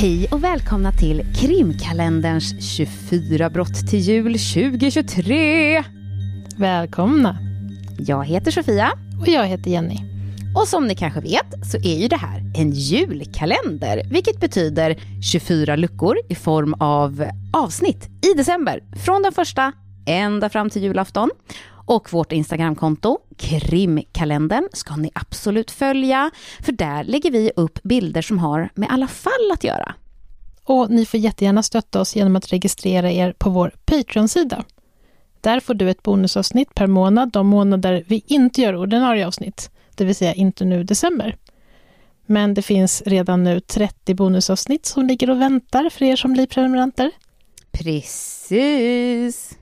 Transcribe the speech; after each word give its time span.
Hej 0.00 0.28
och 0.30 0.44
välkomna 0.44 0.92
till 0.92 1.22
krimkalenderns 1.34 2.76
24 2.76 3.50
brott 3.50 3.74
till 3.90 3.98
jul 3.98 4.32
2023. 4.32 5.84
Välkomna! 6.58 7.38
Jag 7.98 8.24
heter 8.24 8.50
Sofia. 8.50 8.92
Och 9.20 9.28
jag 9.28 9.46
heter 9.46 9.70
Jenny. 9.70 9.96
Och 10.56 10.68
som 10.68 10.86
ni 10.86 10.94
kanske 10.94 11.20
vet 11.20 11.66
så 11.70 11.76
är 11.76 11.96
ju 12.02 12.08
det 12.08 12.16
här 12.16 12.42
en 12.56 12.70
julkalender, 12.70 14.02
vilket 14.10 14.40
betyder 14.40 14.96
24 15.32 15.76
luckor 15.76 16.16
i 16.28 16.34
form 16.34 16.74
av 16.74 17.26
avsnitt 17.52 18.08
i 18.32 18.34
december, 18.36 18.82
från 19.04 19.22
den 19.22 19.32
första 19.32 19.72
ända 20.06 20.48
fram 20.48 20.70
till 20.70 20.82
julafton. 20.82 21.30
Och 21.90 22.12
vårt 22.12 22.32
Instagramkonto, 22.32 23.18
krimkalendern, 23.36 24.68
ska 24.72 24.96
ni 24.96 25.10
absolut 25.14 25.70
följa, 25.70 26.30
för 26.60 26.72
där 26.72 27.04
lägger 27.04 27.30
vi 27.30 27.52
upp 27.56 27.82
bilder 27.82 28.22
som 28.22 28.38
har 28.38 28.68
med 28.74 28.88
alla 28.90 29.08
fall 29.08 29.50
att 29.52 29.64
göra. 29.64 29.94
Och 30.70 30.90
ni 30.90 31.06
får 31.06 31.20
jättegärna 31.20 31.62
stötta 31.62 32.00
oss 32.00 32.16
genom 32.16 32.36
att 32.36 32.52
registrera 32.52 33.10
er 33.10 33.34
på 33.38 33.50
vår 33.50 33.74
Patreon-sida. 33.84 34.64
Där 35.40 35.60
får 35.60 35.74
du 35.74 35.90
ett 35.90 36.02
bonusavsnitt 36.02 36.74
per 36.74 36.86
månad 36.86 37.32
de 37.32 37.46
månader 37.46 38.04
vi 38.08 38.22
inte 38.26 38.60
gör 38.60 38.76
ordinarie 38.76 39.26
avsnitt, 39.26 39.70
det 39.94 40.04
vill 40.04 40.14
säga 40.14 40.34
inte 40.34 40.64
nu 40.64 40.84
december. 40.84 41.36
Men 42.26 42.54
det 42.54 42.62
finns 42.62 43.02
redan 43.06 43.44
nu 43.44 43.60
30 43.60 44.14
bonusavsnitt 44.14 44.86
som 44.86 45.06
ligger 45.06 45.30
och 45.30 45.40
väntar 45.40 45.90
för 45.90 46.04
er 46.04 46.16
som 46.16 46.32
blir 46.32 46.46
prenumeranter. 46.46 47.10
Precis. 47.70 49.58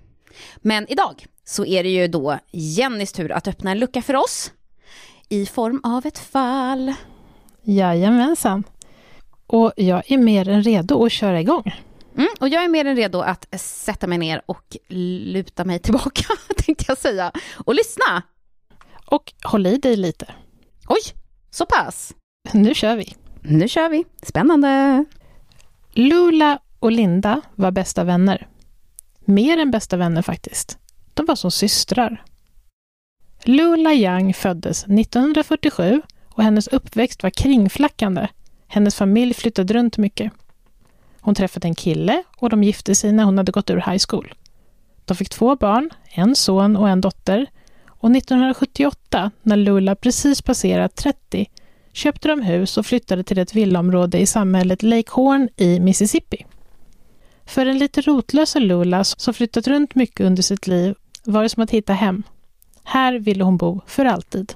Men 0.57 0.87
idag 0.89 1.27
så 1.45 1.65
är 1.65 1.83
det 1.83 1.91
ju 1.91 2.09
då 2.09 2.39
Jennys 2.51 3.13
tur 3.13 3.33
att 3.33 3.49
öppna 3.49 3.71
en 3.71 3.79
lucka 3.79 4.03
för 4.03 4.17
oss 4.17 4.53
i 5.29 5.47
form 5.47 5.81
av 5.85 6.07
ett 6.07 6.19
fall. 6.19 6.95
Jajamensan. 7.63 8.65
Och 9.49 9.73
jag 9.77 10.11
är 10.11 10.19
mer 10.19 10.49
än 10.49 10.63
redo 10.63 11.05
att 11.05 11.13
köra 11.13 11.41
igång. 11.41 11.75
Mm, 12.17 12.29
och 12.41 12.49
jag 12.49 12.65
är 12.65 12.69
mer 12.69 12.85
än 12.85 12.97
redo 12.97 13.21
att 13.21 13.61
sätta 13.61 14.07
mig 14.07 14.19
ner 14.19 14.43
och 14.47 14.77
luta 14.89 15.65
mig 15.65 15.79
tillbaka, 15.79 16.25
tänkte 16.57 16.85
jag 16.89 16.99
säga, 16.99 17.33
och 17.55 17.75
lyssna. 17.75 18.23
Och 19.07 19.33
håll 19.45 19.67
i 19.67 19.77
dig 19.77 19.97
lite. 19.97 20.27
Oj, 20.89 21.01
så 21.51 21.67
pass. 21.67 22.15
Nu 22.53 22.75
kör 22.75 22.97
vi. 22.97 23.15
Nu 23.43 23.69
kör 23.69 23.89
vi. 23.89 24.05
Spännande. 24.23 25.05
Lula 25.93 26.59
och 26.79 26.93
Linda 26.93 27.41
var 27.55 27.71
bästa 27.71 28.05
vänner. 28.05 28.49
Mer 29.19 29.59
än 29.59 29.71
bästa 29.71 29.97
vänner 29.97 30.23
faktiskt. 30.23 30.79
De 31.15 31.27
var 31.27 31.37
som 31.37 31.51
systrar. 31.51 32.25
Lula 33.45 33.93
Young 33.93 34.35
föddes 34.35 34.85
1947 34.85 36.03
och 36.29 36.43
hennes 36.43 36.69
uppväxt 36.69 37.23
var 37.23 37.31
kringflackande. 37.31 38.29
Hennes 38.69 38.95
familj 38.95 39.35
flyttade 39.35 39.75
runt 39.75 39.99
mycket. 39.99 40.33
Hon 41.21 41.35
träffade 41.35 41.69
en 41.69 41.75
kille 41.75 42.23
och 42.37 42.51
de 42.51 42.65
gifte 42.65 42.95
sig 42.95 43.13
när 43.13 43.25
hon 43.25 43.39
hade 43.39 43.53
gått 43.53 43.71
ur 43.71 43.77
high 43.77 44.05
school. 44.09 44.35
De 45.05 45.17
fick 45.17 45.29
två 45.29 45.57
barn, 45.57 45.91
en 46.11 46.35
son 46.35 46.77
och 46.77 46.89
en 46.89 47.01
dotter. 47.01 47.47
Och 47.87 48.17
1978, 48.17 49.31
när 49.43 49.57
Lula 49.57 49.95
precis 49.95 50.43
passerat 50.43 50.97
30, 50.97 51.51
köpte 51.93 52.29
de 52.29 52.43
hus 52.43 52.79
och 52.79 52.87
flyttade 52.87 53.25
till 53.25 53.39
ett 53.39 53.55
villaområde 53.55 54.19
i 54.19 54.27
samhället 54.27 54.83
Lake 54.83 55.11
Horn 55.13 55.49
i 55.57 55.81
Mississippi. 55.81 56.47
För 57.47 57.65
den 57.65 57.79
lite 57.79 58.01
rotlösa 58.01 58.59
Lula, 58.59 59.05
som 59.05 59.35
flyttat 59.35 59.67
runt 59.67 59.95
mycket 59.95 60.27
under 60.27 60.43
sitt 60.43 60.67
liv, 60.67 60.95
var 61.25 61.43
det 61.43 61.49
som 61.49 61.63
att 61.63 61.71
hitta 61.71 61.93
hem. 61.93 62.23
Här 62.85 63.19
ville 63.19 63.45
hon 63.45 63.57
bo 63.57 63.81
för 63.87 64.05
alltid. 64.05 64.55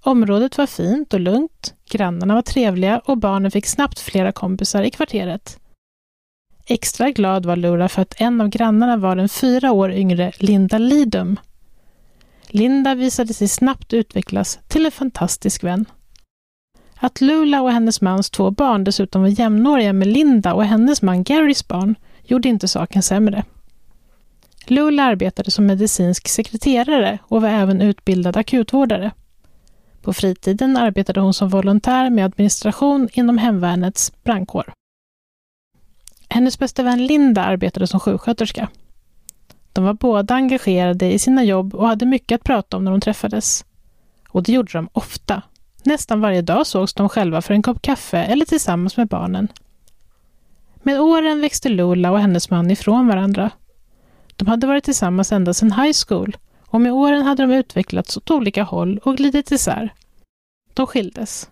Området 0.00 0.58
var 0.58 0.66
fint 0.66 1.14
och 1.14 1.20
lugnt, 1.20 1.74
grannarna 1.92 2.34
var 2.34 2.42
trevliga 2.42 2.98
och 3.04 3.18
barnen 3.18 3.50
fick 3.50 3.66
snabbt 3.66 3.98
flera 3.98 4.32
kompisar 4.32 4.82
i 4.82 4.90
kvarteret. 4.90 5.58
Extra 6.66 7.10
glad 7.10 7.46
var 7.46 7.56
Lula 7.56 7.88
för 7.88 8.02
att 8.02 8.20
en 8.20 8.40
av 8.40 8.48
grannarna 8.48 8.96
var 8.96 9.16
den 9.16 9.28
fyra 9.28 9.72
år 9.72 9.92
yngre 9.92 10.32
Linda 10.38 10.78
Lidum. 10.78 11.38
Linda 12.48 12.94
visade 12.94 13.34
sig 13.34 13.48
snabbt 13.48 13.92
utvecklas 13.92 14.58
till 14.68 14.86
en 14.86 14.92
fantastisk 14.92 15.64
vän. 15.64 15.84
Att 16.96 17.20
Lula 17.20 17.62
och 17.62 17.72
hennes 17.72 18.00
mans 18.00 18.30
två 18.30 18.50
barn 18.50 18.84
dessutom 18.84 19.22
var 19.22 19.28
jämnåriga 19.28 19.92
med 19.92 20.08
Linda 20.08 20.54
och 20.54 20.64
hennes 20.64 21.02
man 21.02 21.24
Garys 21.24 21.68
barn 21.68 21.94
gjorde 22.22 22.48
inte 22.48 22.68
saken 22.68 23.02
sämre. 23.02 23.44
Lula 24.66 25.02
arbetade 25.02 25.50
som 25.50 25.66
medicinsk 25.66 26.28
sekreterare 26.28 27.18
och 27.22 27.42
var 27.42 27.48
även 27.48 27.80
utbildad 27.80 28.36
akutvårdare. 28.36 29.10
På 30.02 30.12
fritiden 30.12 30.76
arbetade 30.76 31.20
hon 31.20 31.34
som 31.34 31.48
volontär 31.48 32.10
med 32.10 32.24
administration 32.24 33.08
inom 33.12 33.38
hemvärnets 33.38 34.12
brandkår. 34.22 34.72
Hennes 36.28 36.58
bästa 36.58 36.82
vän 36.82 37.06
Linda 37.06 37.44
arbetade 37.44 37.86
som 37.86 38.00
sjuksköterska. 38.00 38.68
De 39.72 39.84
var 39.84 39.94
båda 39.94 40.34
engagerade 40.34 41.12
i 41.12 41.18
sina 41.18 41.44
jobb 41.44 41.74
och 41.74 41.88
hade 41.88 42.06
mycket 42.06 42.34
att 42.36 42.44
prata 42.44 42.76
om 42.76 42.84
när 42.84 42.90
de 42.90 43.00
träffades. 43.00 43.64
Och 44.28 44.42
det 44.42 44.52
gjorde 44.52 44.72
de 44.72 44.88
ofta. 44.92 45.42
Nästan 45.84 46.20
varje 46.20 46.42
dag 46.42 46.66
sågs 46.66 46.94
de 46.94 47.08
själva 47.08 47.42
för 47.42 47.54
en 47.54 47.62
kopp 47.62 47.82
kaffe 47.82 48.18
eller 48.18 48.44
tillsammans 48.44 48.96
med 48.96 49.08
barnen. 49.08 49.48
Med 50.82 51.00
åren 51.00 51.40
växte 51.40 51.68
Lula 51.68 52.10
och 52.10 52.20
hennes 52.20 52.50
man 52.50 52.70
ifrån 52.70 53.06
varandra. 53.06 53.50
De 54.36 54.48
hade 54.48 54.66
varit 54.66 54.84
tillsammans 54.84 55.32
ända 55.32 55.54
sedan 55.54 55.72
high 55.72 55.96
school 56.08 56.36
och 56.72 56.80
med 56.80 56.92
åren 56.92 57.22
hade 57.22 57.42
de 57.42 57.52
utvecklats 57.52 58.16
åt 58.16 58.30
olika 58.30 58.62
håll 58.62 59.00
och 59.04 59.16
glidit 59.16 59.52
isär. 59.52 59.94
De 60.74 60.86
skildes. 60.86 61.50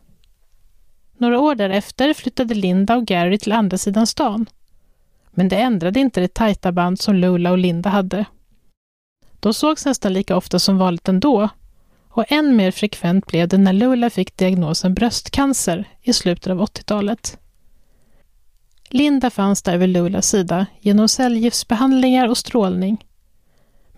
Några 1.18 1.40
år 1.40 1.54
därefter 1.54 2.14
flyttade 2.14 2.54
Linda 2.54 2.96
och 2.96 3.06
Gary 3.06 3.38
till 3.38 3.52
andra 3.52 3.78
sidan 3.78 4.06
stan. 4.06 4.46
Men 5.30 5.48
det 5.48 5.56
ändrade 5.56 6.00
inte 6.00 6.20
det 6.20 6.34
tajta 6.34 6.72
band 6.72 7.00
som 7.00 7.14
Lula 7.14 7.50
och 7.50 7.58
Linda 7.58 7.90
hade. 7.90 8.24
De 9.40 9.54
sågs 9.54 9.86
nästan 9.86 10.12
lika 10.12 10.36
ofta 10.36 10.58
som 10.58 10.78
vanligt 10.78 11.08
ändå 11.08 11.48
och 12.08 12.32
än 12.32 12.56
mer 12.56 12.70
frekvent 12.70 13.26
blev 13.26 13.48
det 13.48 13.58
när 13.58 13.72
Lula 13.72 14.10
fick 14.10 14.36
diagnosen 14.36 14.94
bröstcancer 14.94 15.84
i 16.02 16.12
slutet 16.12 16.50
av 16.50 16.60
80-talet. 16.62 17.38
Linda 18.88 19.30
fanns 19.30 19.62
där 19.62 19.78
vid 19.78 19.88
Lulas 19.88 20.28
sida 20.28 20.66
genom 20.80 21.08
cellgiftsbehandlingar 21.08 22.28
och 22.28 22.38
strålning. 22.38 23.04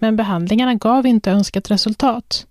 Men 0.02 0.16
behandlingarna 0.16 0.74
gav 0.74 1.06
inte 1.06 1.30
önskat 1.30 1.70
resultat. 1.70 2.46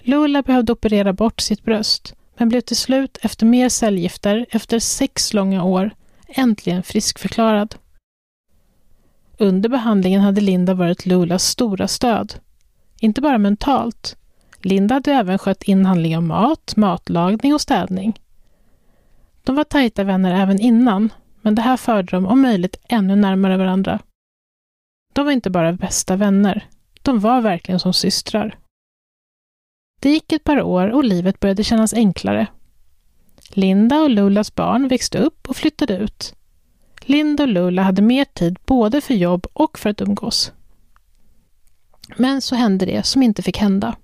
Lula 0.00 0.42
behövde 0.42 0.72
operera 0.72 1.12
bort 1.12 1.40
sitt 1.40 1.64
bröst, 1.64 2.14
men 2.38 2.48
blev 2.48 2.60
till 2.60 2.76
slut 2.76 3.18
efter 3.22 3.46
mer 3.46 3.68
cellgifter, 3.68 4.46
efter 4.50 4.78
sex 4.78 5.34
långa 5.34 5.64
år, 5.64 5.90
äntligen 6.28 6.82
friskförklarad. 6.82 7.74
Under 9.38 9.68
behandlingen 9.68 10.20
hade 10.20 10.40
Linda 10.40 10.74
varit 10.74 11.06
Lulas 11.06 11.44
stora 11.44 11.88
stöd. 11.88 12.34
Inte 13.00 13.20
bara 13.20 13.38
mentalt. 13.38 14.16
Linda 14.60 14.94
hade 14.94 15.12
även 15.12 15.38
skött 15.38 15.62
inhandling 15.62 16.16
av 16.16 16.22
mat, 16.22 16.76
matlagning 16.76 17.54
och 17.54 17.60
städning. 17.60 18.20
De 19.44 19.56
var 19.56 19.64
tajta 19.64 20.04
vänner 20.04 20.42
även 20.42 20.60
innan, 20.60 21.12
men 21.42 21.54
det 21.54 21.62
här 21.62 21.76
förde 21.76 22.16
dem 22.16 22.26
om 22.26 22.42
möjligt 22.42 22.76
ännu 22.88 23.16
närmare 23.16 23.56
varandra. 23.56 23.98
De 25.16 25.24
var 25.24 25.32
inte 25.32 25.50
bara 25.50 25.72
bästa 25.72 26.16
vänner, 26.16 26.68
de 27.02 27.20
var 27.20 27.40
verkligen 27.40 27.80
som 27.80 27.92
systrar. 27.92 28.58
Det 30.00 30.10
gick 30.10 30.32
ett 30.32 30.44
par 30.44 30.62
år 30.62 30.88
och 30.88 31.04
livet 31.04 31.40
började 31.40 31.64
kännas 31.64 31.94
enklare. 31.94 32.46
Linda 33.50 34.00
och 34.00 34.10
Lulas 34.10 34.54
barn 34.54 34.88
växte 34.88 35.18
upp 35.18 35.48
och 35.48 35.56
flyttade 35.56 35.96
ut. 35.96 36.34
Linda 37.00 37.42
och 37.42 37.48
Lula 37.48 37.82
hade 37.82 38.02
mer 38.02 38.24
tid 38.24 38.58
både 38.66 39.00
för 39.00 39.14
jobb 39.14 39.46
och 39.52 39.78
för 39.78 39.90
att 39.90 40.00
umgås. 40.00 40.52
Men 42.16 42.40
så 42.42 42.54
hände 42.54 42.86
det 42.86 43.06
som 43.06 43.22
inte 43.22 43.42
fick 43.42 43.58
hända. 43.58 43.96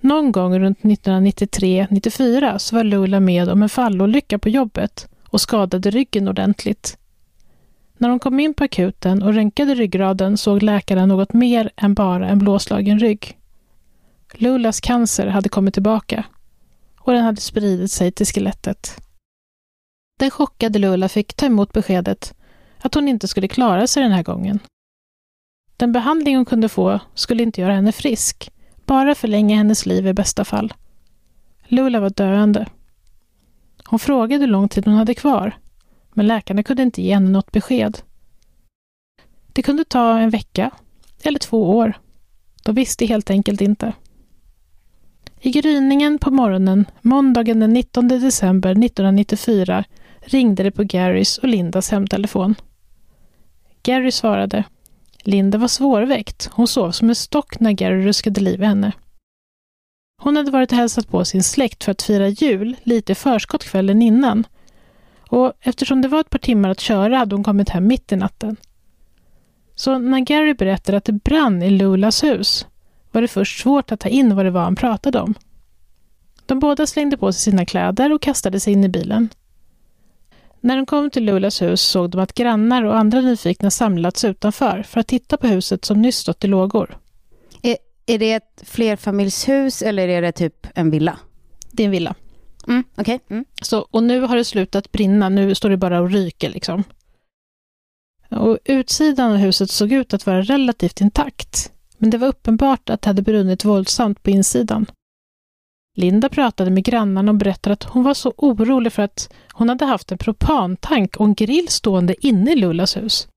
Någon 0.00 0.32
gång 0.32 0.58
runt 0.58 0.80
1993-94 0.80 2.58
så 2.58 2.76
var 2.76 2.84
Lula 2.84 3.20
med 3.20 3.48
om 3.48 3.62
en 3.62 3.68
fallolycka 3.68 4.38
på 4.38 4.48
jobbet 4.48 5.08
och 5.24 5.40
skadade 5.40 5.90
ryggen 5.90 6.28
ordentligt. 6.28 6.98
När 7.98 8.08
de 8.08 8.18
kom 8.18 8.40
in 8.40 8.54
på 8.54 8.64
akuten 8.64 9.22
och 9.22 9.34
röntgade 9.34 9.74
ryggraden 9.74 10.36
såg 10.36 10.62
läkaren 10.62 11.08
något 11.08 11.32
mer 11.32 11.70
än 11.76 11.94
bara 11.94 12.28
en 12.28 12.38
blåslagen 12.38 12.98
rygg. 12.98 13.38
Lulas 14.32 14.80
cancer 14.80 15.26
hade 15.26 15.48
kommit 15.48 15.74
tillbaka 15.74 16.24
och 17.00 17.12
den 17.12 17.24
hade 17.24 17.40
spridit 17.40 17.92
sig 17.92 18.12
till 18.12 18.26
skelettet. 18.26 18.96
Den 20.18 20.30
chockade 20.30 20.78
Lula 20.78 21.08
fick 21.08 21.34
ta 21.34 21.46
emot 21.46 21.72
beskedet 21.72 22.34
att 22.80 22.94
hon 22.94 23.08
inte 23.08 23.28
skulle 23.28 23.48
klara 23.48 23.86
sig 23.86 24.02
den 24.02 24.12
här 24.12 24.22
gången. 24.22 24.58
Den 25.76 25.92
behandling 25.92 26.36
hon 26.36 26.44
kunde 26.44 26.68
få 26.68 27.00
skulle 27.14 27.42
inte 27.42 27.60
göra 27.60 27.74
henne 27.74 27.92
frisk, 27.92 28.50
bara 28.86 29.14
förlänga 29.14 29.56
hennes 29.56 29.86
liv 29.86 30.06
i 30.06 30.12
bästa 30.12 30.44
fall. 30.44 30.74
Lula 31.64 32.00
var 32.00 32.10
döende. 32.10 32.66
Hon 33.84 33.98
frågade 33.98 34.40
hur 34.40 34.50
lång 34.50 34.68
tid 34.68 34.84
hon 34.84 34.94
hade 34.94 35.14
kvar, 35.14 35.58
men 36.16 36.26
läkarna 36.26 36.62
kunde 36.62 36.82
inte 36.82 37.02
ge 37.02 37.14
henne 37.14 37.30
något 37.30 37.52
besked. 37.52 37.98
Det 39.52 39.62
kunde 39.62 39.84
ta 39.84 40.18
en 40.18 40.30
vecka 40.30 40.70
eller 41.22 41.38
två 41.38 41.70
år. 41.76 41.98
De 42.64 42.74
visste 42.74 43.06
helt 43.06 43.30
enkelt 43.30 43.60
inte. 43.60 43.92
I 45.40 45.50
gryningen 45.50 46.18
på 46.18 46.30
morgonen 46.30 46.84
måndagen 47.02 47.60
den 47.60 47.72
19 47.72 48.08
december 48.08 48.70
1994 48.70 49.84
ringde 50.20 50.62
det 50.62 50.70
på 50.70 50.82
Garys 50.82 51.38
och 51.38 51.48
Lindas 51.48 51.90
hemtelefon. 51.90 52.54
Gary 53.82 54.10
svarade. 54.10 54.64
Linda 55.22 55.58
var 55.58 55.68
svårväckt. 55.68 56.50
Hon 56.52 56.68
sov 56.68 56.90
som 56.90 57.08
en 57.08 57.14
stock 57.14 57.60
när 57.60 57.72
Gary 57.72 58.06
ruskade 58.06 58.40
liv 58.40 58.62
i 58.62 58.66
henne. 58.66 58.92
Hon 60.22 60.36
hade 60.36 60.50
varit 60.50 60.72
och 60.72 60.78
hälsat 60.78 61.08
på 61.08 61.24
sin 61.24 61.42
släkt 61.42 61.84
för 61.84 61.92
att 61.92 62.02
fira 62.02 62.28
jul 62.28 62.76
lite 62.82 63.14
förskott 63.14 63.64
kvällen 63.64 64.02
innan. 64.02 64.46
Och 65.28 65.52
eftersom 65.60 66.02
det 66.02 66.08
var 66.08 66.20
ett 66.20 66.30
par 66.30 66.38
timmar 66.38 66.70
att 66.70 66.80
köra 66.80 67.18
hade 67.18 67.34
hon 67.34 67.44
kommit 67.44 67.68
hem 67.68 67.86
mitt 67.86 68.12
i 68.12 68.16
natten. 68.16 68.56
Så 69.74 69.98
när 69.98 70.20
Gary 70.20 70.54
berättade 70.54 70.98
att 70.98 71.04
det 71.04 71.12
brann 71.12 71.62
i 71.62 71.70
Lulas 71.70 72.24
hus 72.24 72.66
var 73.12 73.22
det 73.22 73.28
först 73.28 73.62
svårt 73.62 73.92
att 73.92 74.00
ta 74.00 74.08
in 74.08 74.36
vad 74.36 74.44
det 74.44 74.50
var 74.50 74.62
han 74.62 74.76
pratade 74.76 75.20
om. 75.20 75.34
De 76.46 76.58
båda 76.58 76.86
slängde 76.86 77.16
på 77.16 77.32
sig 77.32 77.40
sina 77.40 77.66
kläder 77.66 78.12
och 78.12 78.22
kastade 78.22 78.60
sig 78.60 78.72
in 78.72 78.84
i 78.84 78.88
bilen. 78.88 79.28
När 80.60 80.76
de 80.76 80.86
kom 80.86 81.10
till 81.10 81.24
Lulas 81.24 81.62
hus 81.62 81.80
såg 81.80 82.10
de 82.10 82.20
att 82.20 82.34
grannar 82.34 82.82
och 82.82 82.96
andra 82.96 83.20
nyfikna 83.20 83.70
samlats 83.70 84.24
utanför 84.24 84.82
för 84.82 85.00
att 85.00 85.06
titta 85.06 85.36
på 85.36 85.46
huset 85.46 85.84
som 85.84 86.02
nyss 86.02 86.16
stått 86.16 86.44
i 86.44 86.46
lågor. 86.46 86.98
Är, 87.62 87.76
är 88.06 88.18
det 88.18 88.32
ett 88.32 88.62
flerfamiljshus 88.64 89.82
eller 89.82 90.08
är 90.08 90.22
det 90.22 90.32
typ 90.32 90.66
en 90.74 90.90
villa? 90.90 91.18
Det 91.70 91.82
är 91.82 91.84
en 91.84 91.90
villa. 91.90 92.14
Mm, 92.68 92.84
Okej. 92.96 93.20
Mm. 93.28 93.44
Så, 93.62 93.86
och 93.90 94.02
nu 94.02 94.20
har 94.20 94.36
det 94.36 94.44
slutat 94.44 94.92
brinna, 94.92 95.28
nu 95.28 95.54
står 95.54 95.70
det 95.70 95.76
bara 95.76 96.00
och 96.00 96.10
ryker 96.10 96.50
liksom. 96.50 96.84
Och 98.30 98.58
utsidan 98.64 99.32
av 99.32 99.36
huset 99.36 99.70
såg 99.70 99.92
ut 99.92 100.14
att 100.14 100.26
vara 100.26 100.42
relativt 100.42 101.00
intakt, 101.00 101.72
men 101.98 102.10
det 102.10 102.18
var 102.18 102.28
uppenbart 102.28 102.90
att 102.90 103.02
det 103.02 103.08
hade 103.08 103.22
brunnit 103.22 103.64
våldsamt 103.64 104.22
på 104.22 104.30
insidan. 104.30 104.86
Linda 105.96 106.28
pratade 106.28 106.70
med 106.70 106.84
grannarna 106.84 107.30
och 107.30 107.36
berättade 107.36 107.72
att 107.72 107.84
hon 107.84 108.02
var 108.02 108.14
så 108.14 108.32
orolig 108.36 108.92
för 108.92 109.02
att 109.02 109.32
hon 109.52 109.68
hade 109.68 109.84
haft 109.84 110.12
en 110.12 110.18
propantank 110.18 111.16
och 111.16 111.26
en 111.26 111.34
grill 111.34 111.68
stående 111.68 112.26
inne 112.26 112.52
i 112.52 112.56
Lullas 112.56 112.96
hus. 112.96 113.28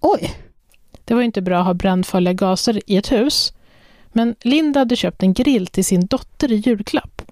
Oj! 0.00 0.34
Det 1.04 1.14
var 1.14 1.22
inte 1.22 1.42
bra 1.42 1.58
att 1.58 1.66
ha 1.66 1.74
brandfarliga 1.74 2.32
gaser 2.32 2.80
i 2.86 2.96
ett 2.96 3.12
hus, 3.12 3.52
men 4.12 4.34
Linda 4.42 4.80
hade 4.80 4.96
köpt 4.96 5.22
en 5.22 5.32
grill 5.32 5.66
till 5.66 5.84
sin 5.84 6.06
dotter 6.06 6.52
i 6.52 6.56
julklapp. 6.56 7.22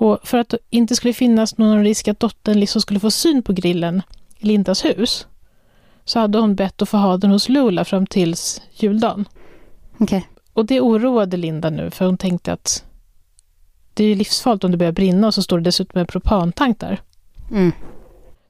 Och 0.00 0.18
för 0.22 0.38
att 0.38 0.48
det 0.48 0.58
inte 0.70 0.96
skulle 0.96 1.14
finnas 1.14 1.58
någon 1.58 1.84
risk 1.84 2.08
att 2.08 2.20
dottern 2.20 2.60
liksom 2.60 2.82
skulle 2.82 3.00
få 3.00 3.10
syn 3.10 3.42
på 3.42 3.52
grillen 3.52 4.02
i 4.38 4.46
Lindas 4.46 4.84
hus, 4.84 5.26
så 6.04 6.18
hade 6.18 6.38
hon 6.38 6.54
bett 6.54 6.82
att 6.82 6.88
få 6.88 6.96
ha 6.96 7.16
den 7.16 7.30
hos 7.30 7.48
Lula 7.48 7.84
fram 7.84 8.06
tills 8.06 8.62
juldagen. 8.72 9.28
Okej. 9.98 10.28
Och 10.52 10.66
det 10.66 10.80
oroade 10.80 11.36
Linda 11.36 11.70
nu, 11.70 11.90
för 11.90 12.06
hon 12.06 12.16
tänkte 12.16 12.52
att 12.52 12.84
det 13.94 14.04
är 14.04 14.08
ju 14.08 14.14
livsfarligt 14.14 14.64
om 14.64 14.70
det 14.70 14.76
börjar 14.76 14.92
brinna 14.92 15.26
och 15.26 15.34
så 15.34 15.42
står 15.42 15.58
det 15.58 15.64
dessutom 15.64 16.00
en 16.00 16.06
propantank 16.06 16.80
där. 16.80 17.00
Mm. 17.50 17.72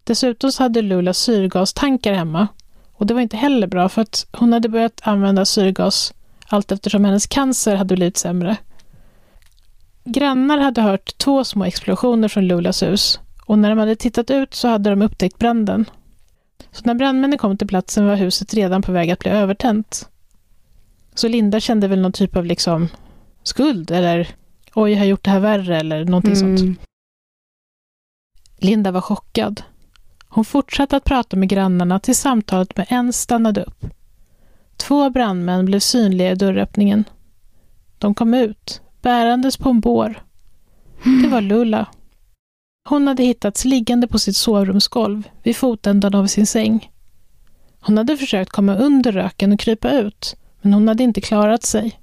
Dessutom 0.04 0.52
så 0.52 0.62
hade 0.62 0.82
Lula 0.82 1.14
syrgastankar 1.14 2.12
hemma. 2.12 2.48
Och 2.92 3.06
det 3.06 3.14
var 3.14 3.20
inte 3.20 3.36
heller 3.36 3.66
bra 3.66 3.88
för 3.88 4.02
att 4.02 4.26
hon 4.32 4.52
hade 4.52 4.68
börjat 4.68 5.00
använda 5.02 5.44
syrgas 5.44 6.14
allt 6.46 6.72
eftersom 6.72 7.04
hennes 7.04 7.26
cancer 7.26 7.74
hade 7.74 7.94
blivit 7.94 8.16
sämre. 8.16 8.56
Grannar 10.04 10.58
hade 10.58 10.82
hört 10.82 11.18
två 11.18 11.44
små 11.44 11.64
explosioner 11.64 12.28
från 12.28 12.46
Lulas 12.46 12.82
hus 12.82 13.20
och 13.46 13.58
när 13.58 13.68
de 13.70 13.78
hade 13.78 13.96
tittat 13.96 14.30
ut 14.30 14.54
så 14.54 14.68
hade 14.68 14.90
de 14.90 15.02
upptäckt 15.02 15.38
branden. 15.38 15.84
Så 16.70 16.82
när 16.84 16.94
brandmännen 16.94 17.38
kom 17.38 17.56
till 17.56 17.68
platsen 17.68 18.06
var 18.06 18.16
huset 18.16 18.54
redan 18.54 18.82
på 18.82 18.92
väg 18.92 19.10
att 19.10 19.18
bli 19.18 19.30
övertänt. 19.30 20.08
Så 21.14 21.28
Linda 21.28 21.60
kände 21.60 21.88
väl 21.88 22.00
någon 22.00 22.12
typ 22.12 22.36
av 22.36 22.44
liksom 22.44 22.88
skuld 23.42 23.90
eller 23.90 24.28
oj, 24.74 24.92
jag 24.92 24.98
har 24.98 25.06
gjort 25.06 25.24
det 25.24 25.30
här 25.30 25.40
värre 25.40 25.76
eller 25.76 26.04
någonting 26.04 26.36
sånt. 26.36 26.60
Mm. 26.60 26.76
Linda 28.58 28.90
var 28.90 29.00
chockad. 29.00 29.62
Hon 30.28 30.44
fortsatte 30.44 30.96
att 30.96 31.04
prata 31.04 31.36
med 31.36 31.48
grannarna 31.48 32.00
tills 32.00 32.18
samtalet 32.20 32.76
med 32.76 32.86
en 32.88 33.12
stannade 33.12 33.62
upp. 33.62 33.86
Två 34.76 35.10
brandmän 35.10 35.64
blev 35.64 35.80
synliga 35.80 36.30
i 36.30 36.34
dörröppningen. 36.34 37.04
De 37.98 38.14
kom 38.14 38.34
ut, 38.34 38.80
bärandes 39.02 39.56
på 39.56 39.70
en 39.70 39.80
bår. 39.80 40.22
Det 41.22 41.28
var 41.28 41.40
Lulla. 41.40 41.86
Hon 42.88 43.08
hade 43.08 43.22
hittats 43.22 43.64
liggande 43.64 44.08
på 44.08 44.18
sitt 44.18 44.36
sovrumsgolv 44.36 45.28
vid 45.42 45.56
fotändan 45.56 46.14
av 46.14 46.26
sin 46.26 46.46
säng. 46.46 46.90
Hon 47.80 47.98
hade 47.98 48.16
försökt 48.16 48.50
komma 48.50 48.76
under 48.76 49.12
röken 49.12 49.52
och 49.52 49.60
krypa 49.60 49.90
ut, 49.90 50.36
men 50.62 50.72
hon 50.72 50.88
hade 50.88 51.02
inte 51.02 51.20
klarat 51.20 51.62
sig. 51.62 52.00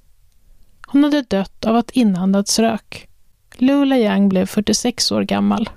Hon 0.88 1.03
hade 1.03 1.21
dött 1.21 1.65
av 1.65 1.75
att 1.75 1.91
inandats 1.91 2.59
rök. 2.59 3.07
Lula 3.55 3.97
Yang 3.97 4.29
blev 4.29 4.45
46 4.45 5.11
år 5.11 5.21
gammal. 5.21 5.69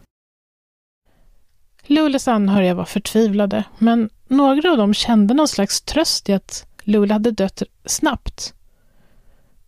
Lulas 1.87 2.29
anhöriga 2.29 2.75
var 2.75 2.85
förtvivlade, 2.85 3.65
men 3.79 4.11
några 4.29 4.71
av 4.71 4.77
dem 4.77 4.95
kände 4.95 5.35
någon 5.35 5.49
slags 5.49 5.81
tröst 5.83 6.29
i 6.29 6.33
att 6.33 6.67
Lula 6.83 7.15
hade 7.15 7.31
dött 7.31 7.63
snabbt. 7.85 8.55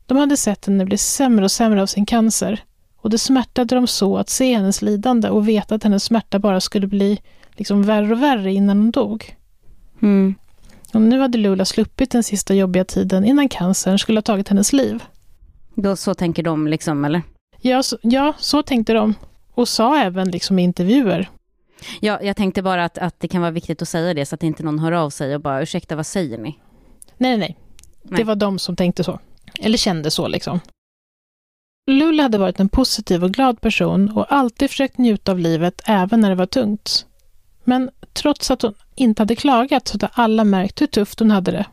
De 0.07 0.19
hade 0.19 0.37
sett 0.37 0.67
henne 0.67 0.85
bli 0.85 0.99
sämre 0.99 1.45
och 1.45 1.51
sämre 1.51 1.83
av 1.83 1.87
sin 1.87 2.07
cancer 2.07 2.65
och 3.03 3.11
det 3.11 3.19
smärtade 3.19 3.75
dem 3.75 3.87
så 3.87 4.17
att 4.19 4.29
se 4.29 4.55
hennes 4.55 4.83
lidande 4.83 5.29
och 5.29 5.49
veta 5.49 5.75
att 5.75 5.85
hennes 5.85 6.05
smärta 6.05 6.39
bara 6.39 6.61
skulle 6.61 6.87
bli 6.87 7.21
liksom 7.57 7.83
värre 7.83 8.13
och 8.13 8.23
värre 8.23 8.53
innan 8.53 8.79
hon 8.79 8.91
dog. 8.91 9.37
Mm. 10.03 10.35
Och 10.95 11.01
nu 11.01 11.21
hade 11.21 11.39
Lula 11.39 11.65
sluppit 11.65 12.11
den 12.11 12.23
sista 12.23 12.55
jobbiga 12.55 12.85
tiden 12.85 13.25
innan 13.25 13.49
cancern 13.49 13.99
skulle 13.99 14.17
ha 14.17 14.23
tagit 14.23 14.49
hennes 14.49 14.73
liv. 14.73 15.03
Då 15.75 15.97
så 15.97 16.15
tänker 16.15 16.43
de 16.43 16.69
liksom, 16.69 17.05
eller? 17.05 17.23
Ja, 17.61 17.83
så, 17.83 17.99
ja, 18.03 18.33
så 18.39 18.63
tänkte 18.63 18.93
de. 18.93 19.15
Och 19.55 19.69
sa 19.69 19.99
även 19.99 20.31
liksom 20.31 20.59
i 20.59 20.63
intervjuer. 20.63 21.31
Ja, 22.01 22.19
jag 22.23 22.37
tänkte 22.37 22.63
bara 22.63 22.85
att, 22.85 22.99
att 22.99 23.21
det 23.21 23.29
kan 23.29 23.41
vara 23.41 23.51
viktigt 23.51 23.83
att 23.83 23.89
säga 23.89 24.15
det 24.15 24.27
så 24.27 24.35
att 24.35 24.43
inte 24.43 24.63
någon 24.63 24.79
hör 24.79 24.93
av 24.93 25.11
sig 25.11 25.35
och 25.35 25.41
bara 25.41 25.63
ursäkta, 25.63 25.97
vad 25.97 26.07
säger 26.07 26.39
ni? 26.39 26.59
Nej, 27.17 27.37
nej. 27.37 27.59
Nej. 28.03 28.19
Det 28.19 28.25
var 28.25 28.35
de 28.35 28.59
som 28.59 28.77
tänkte 28.77 29.05
så. 29.05 29.19
Eller 29.61 29.79
kände 29.79 30.11
så 30.11 30.29
liksom. 30.29 30.61
Lula 31.91 32.23
hade 32.23 32.39
varit 32.39 32.61
en 32.61 32.69
positiv 32.69 33.25
och 33.25 33.33
glad 33.33 33.61
person 33.61 34.11
och 34.11 34.33
alltid 34.33 34.71
försökt 34.71 34.99
njuta 34.99 35.33
av 35.33 35.39
livet 35.39 35.83
även 35.85 36.21
när 36.21 36.29
det 36.29 36.35
var 36.35 36.47
tungt. 36.47 37.07
Men 37.65 37.91
trots 38.13 38.51
att 38.51 38.63
hon 38.63 38.75
inte 38.95 39.23
hade 39.23 39.37
klagat 39.37 39.89
så 39.89 39.95
hade 39.95 40.07
alla 40.13 40.45
märkt 40.45 40.81
hur 40.81 40.87
tufft 40.87 41.19
hon 41.19 41.31
hade 41.31 41.51
det. 41.51 41.67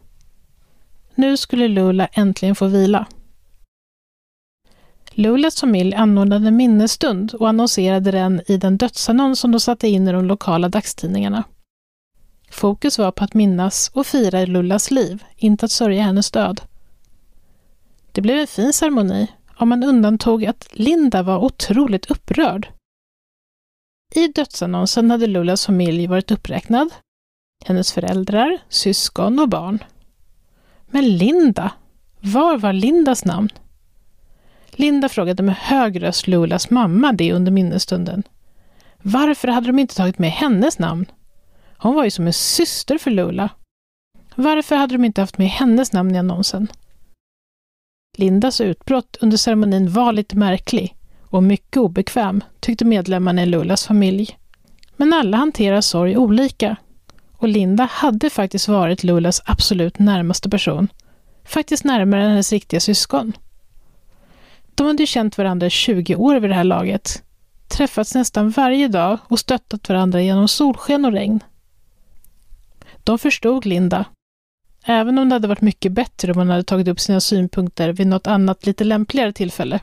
Nu 1.15 1.37
skulle 1.37 1.67
Lula 1.67 2.07
äntligen 2.07 2.55
få 2.55 2.67
vila. 2.67 3.05
Lulas 5.11 5.61
familj 5.61 5.95
anordnade 5.95 6.47
en 6.47 6.55
minnesstund 6.55 7.33
och 7.33 7.49
annonserade 7.49 8.11
den 8.11 8.41
i 8.47 8.57
den 8.57 8.77
dödsannons 8.77 9.39
som 9.39 9.51
de 9.51 9.59
satte 9.59 9.87
in 9.87 10.07
i 10.07 10.11
de 10.11 10.25
lokala 10.25 10.69
dagstidningarna. 10.69 11.43
Fokus 12.51 12.99
var 12.99 13.11
på 13.11 13.23
att 13.23 13.33
minnas 13.33 13.91
och 13.93 14.07
fira 14.07 14.45
Lullas 14.45 14.91
liv, 14.91 15.23
inte 15.35 15.65
att 15.65 15.71
sörja 15.71 16.03
hennes 16.03 16.31
död. 16.31 16.61
Det 18.19 18.23
blev 18.23 18.37
en 18.37 18.47
fin 18.47 18.73
ceremoni, 18.73 19.27
om 19.57 19.69
man 19.69 19.83
undantog 19.83 20.45
att 20.45 20.67
Linda 20.71 21.23
var 21.23 21.37
otroligt 21.37 22.11
upprörd. 22.11 22.67
I 24.15 24.27
dödsannonsen 24.27 25.11
hade 25.11 25.27
Lulas 25.27 25.65
familj 25.65 26.07
varit 26.07 26.31
uppräknad. 26.31 26.89
Hennes 27.65 27.91
föräldrar, 27.91 28.57
syskon 28.69 29.39
och 29.39 29.49
barn. 29.49 29.83
Men 30.87 31.17
Linda? 31.17 31.71
Var 32.19 32.57
var 32.57 32.73
Lindas 32.73 33.25
namn? 33.25 33.49
Linda 34.71 35.09
frågade 35.09 35.43
med 35.43 35.55
hög 35.55 36.03
röst 36.03 36.27
Lulas 36.27 36.69
mamma 36.69 37.13
det 37.13 37.33
under 37.33 37.51
minnesstunden. 37.51 38.23
Varför 39.01 39.47
hade 39.47 39.67
de 39.67 39.79
inte 39.79 39.95
tagit 39.95 40.19
med 40.19 40.31
hennes 40.31 40.79
namn? 40.79 41.05
Hon 41.77 41.95
var 41.95 42.03
ju 42.03 42.11
som 42.11 42.27
en 42.27 42.33
syster 42.33 42.97
för 42.97 43.11
Lula. 43.11 43.49
Varför 44.35 44.75
hade 44.75 44.93
de 44.93 45.05
inte 45.05 45.21
haft 45.21 45.37
med 45.37 45.47
hennes 45.47 45.93
namn 45.93 46.15
i 46.15 46.19
annonsen? 46.19 46.67
Lindas 48.19 48.61
utbrott 48.61 49.17
under 49.21 49.37
ceremonin 49.37 49.91
var 49.91 50.13
lite 50.13 50.37
märklig 50.37 50.95
och 51.29 51.43
mycket 51.43 51.77
obekväm, 51.77 52.43
tyckte 52.59 52.85
medlemmarna 52.85 53.43
i 53.43 53.45
Lulas 53.45 53.87
familj. 53.87 54.37
Men 54.97 55.13
alla 55.13 55.37
hanterar 55.37 55.81
sorg 55.81 56.17
olika. 56.17 56.75
Och 57.37 57.47
Linda 57.47 57.89
hade 57.91 58.29
faktiskt 58.29 58.67
varit 58.67 59.03
Lulas 59.03 59.41
absolut 59.45 59.99
närmaste 59.99 60.49
person. 60.49 60.87
Faktiskt 61.45 61.83
närmare 61.83 62.23
än 62.23 62.29
hennes 62.29 62.51
riktiga 62.51 62.79
syskon. 62.79 63.33
De 64.75 64.87
hade 64.87 65.03
ju 65.03 65.07
känt 65.07 65.37
varandra 65.37 65.67
i 65.67 65.69
20 65.69 66.15
år 66.15 66.39
vid 66.39 66.49
det 66.49 66.55
här 66.55 66.63
laget. 66.63 67.23
Träffats 67.67 68.15
nästan 68.15 68.49
varje 68.49 68.87
dag 68.87 69.17
och 69.27 69.39
stöttat 69.39 69.89
varandra 69.89 70.21
genom 70.21 70.47
solsken 70.47 71.05
och 71.05 71.11
regn. 71.11 71.39
De 73.03 73.19
förstod 73.19 73.65
Linda. 73.65 74.05
Även 74.85 75.17
om 75.17 75.29
det 75.29 75.35
hade 75.35 75.47
varit 75.47 75.61
mycket 75.61 75.91
bättre 75.91 76.31
om 76.31 76.37
hon 76.37 76.49
hade 76.49 76.63
tagit 76.63 76.87
upp 76.87 76.99
sina 76.99 77.19
synpunkter 77.19 77.89
vid 77.89 78.07
något 78.07 78.27
annat 78.27 78.65
lite 78.65 78.83
lämpligare 78.83 79.33
tillfälle. 79.33 79.79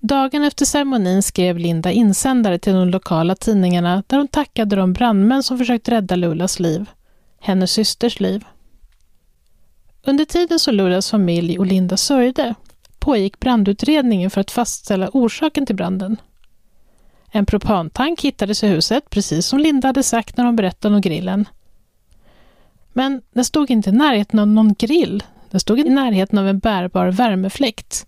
Dagen 0.00 0.44
efter 0.44 0.64
ceremonin 0.64 1.22
skrev 1.22 1.58
Linda 1.58 1.90
insändare 1.90 2.58
till 2.58 2.72
de 2.72 2.88
lokala 2.88 3.34
tidningarna 3.34 4.02
där 4.06 4.18
hon 4.18 4.28
tackade 4.28 4.76
de 4.76 4.92
brandmän 4.92 5.42
som 5.42 5.58
försökt 5.58 5.88
rädda 5.88 6.16
Lulas 6.16 6.60
liv, 6.60 6.90
hennes 7.40 7.70
systers 7.70 8.20
liv. 8.20 8.44
Under 10.04 10.24
tiden 10.24 10.58
som 10.58 10.74
Lulas 10.74 11.10
familj 11.10 11.58
och 11.58 11.66
Linda 11.66 11.96
sörjde 11.96 12.54
pågick 12.98 13.40
brandutredningen 13.40 14.30
för 14.30 14.40
att 14.40 14.50
fastställa 14.50 15.10
orsaken 15.12 15.66
till 15.66 15.76
branden. 15.76 16.16
En 17.32 17.46
propantank 17.46 18.20
hittades 18.20 18.64
i 18.64 18.66
huset, 18.66 19.10
precis 19.10 19.46
som 19.46 19.58
Linda 19.58 19.88
hade 19.88 20.02
sagt 20.02 20.36
när 20.36 20.44
hon 20.44 20.56
berättade 20.56 20.94
om 20.94 21.00
grillen. 21.00 21.46
Men 22.92 23.22
den 23.32 23.44
stod 23.44 23.70
inte 23.70 23.90
i 23.90 23.92
närheten 23.92 24.38
av 24.38 24.48
någon 24.48 24.74
grill. 24.74 25.24
Den 25.50 25.60
stod 25.60 25.78
i 25.78 25.84
närheten 25.84 26.38
av 26.38 26.48
en 26.48 26.58
bärbar 26.58 27.06
värmefläkt. 27.06 28.06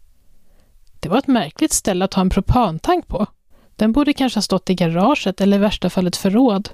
Det 1.00 1.08
var 1.08 1.18
ett 1.18 1.26
märkligt 1.26 1.72
ställe 1.72 2.04
att 2.04 2.14
ha 2.14 2.20
en 2.20 2.30
propantank 2.30 3.08
på. 3.08 3.26
Den 3.76 3.92
borde 3.92 4.12
kanske 4.12 4.36
ha 4.36 4.42
stått 4.42 4.70
i 4.70 4.74
garaget 4.74 5.40
eller 5.40 5.56
i 5.56 5.60
värsta 5.60 5.90
fall 5.90 6.06
ett 6.06 6.16
förråd. 6.16 6.68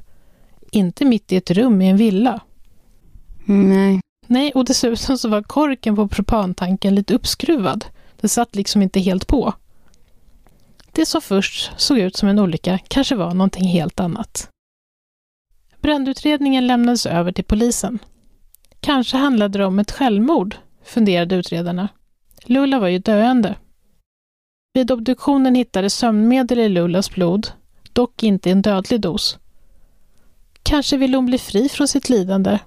Inte 0.70 1.04
mitt 1.04 1.32
i 1.32 1.36
ett 1.36 1.50
rum 1.50 1.82
i 1.82 1.88
en 1.88 1.96
villa. 1.96 2.40
Nej. 3.44 4.00
Nej, 4.26 4.52
och 4.52 4.64
dessutom 4.64 5.18
så 5.18 5.28
var 5.28 5.42
korken 5.42 5.96
på 5.96 6.08
propantanken 6.08 6.94
lite 6.94 7.14
uppskruvad. 7.14 7.84
Det 8.20 8.28
satt 8.28 8.56
liksom 8.56 8.82
inte 8.82 9.00
helt 9.00 9.26
på. 9.26 9.52
Det 10.92 11.06
som 11.06 11.20
först 11.20 11.72
såg 11.76 11.98
ut 11.98 12.16
som 12.16 12.28
en 12.28 12.38
olycka 12.38 12.78
kanske 12.88 13.14
var 13.14 13.34
någonting 13.34 13.68
helt 13.68 14.00
annat. 14.00 14.50
Brandutredningen 15.80 16.66
lämnades 16.66 17.06
över 17.06 17.32
till 17.32 17.44
polisen. 17.44 17.98
Kanske 18.80 19.16
handlade 19.16 19.58
det 19.58 19.66
om 19.66 19.78
ett 19.78 19.92
självmord, 19.92 20.56
funderade 20.84 21.34
utredarna. 21.34 21.88
Lula 22.44 22.78
var 22.78 22.88
ju 22.88 22.98
döende. 22.98 23.54
Vid 24.72 24.90
obduktionen 24.90 25.54
hittades 25.54 25.94
sömnmedel 25.94 26.58
i 26.58 26.68
Lulas 26.68 27.10
blod, 27.10 27.48
dock 27.92 28.22
inte 28.22 28.50
en 28.50 28.62
dödlig 28.62 29.00
dos. 29.00 29.38
Kanske 30.62 30.96
ville 30.96 31.16
hon 31.16 31.26
bli 31.26 31.38
fri 31.38 31.68
från 31.68 31.88
sitt 31.88 32.08
lidande. 32.08 32.58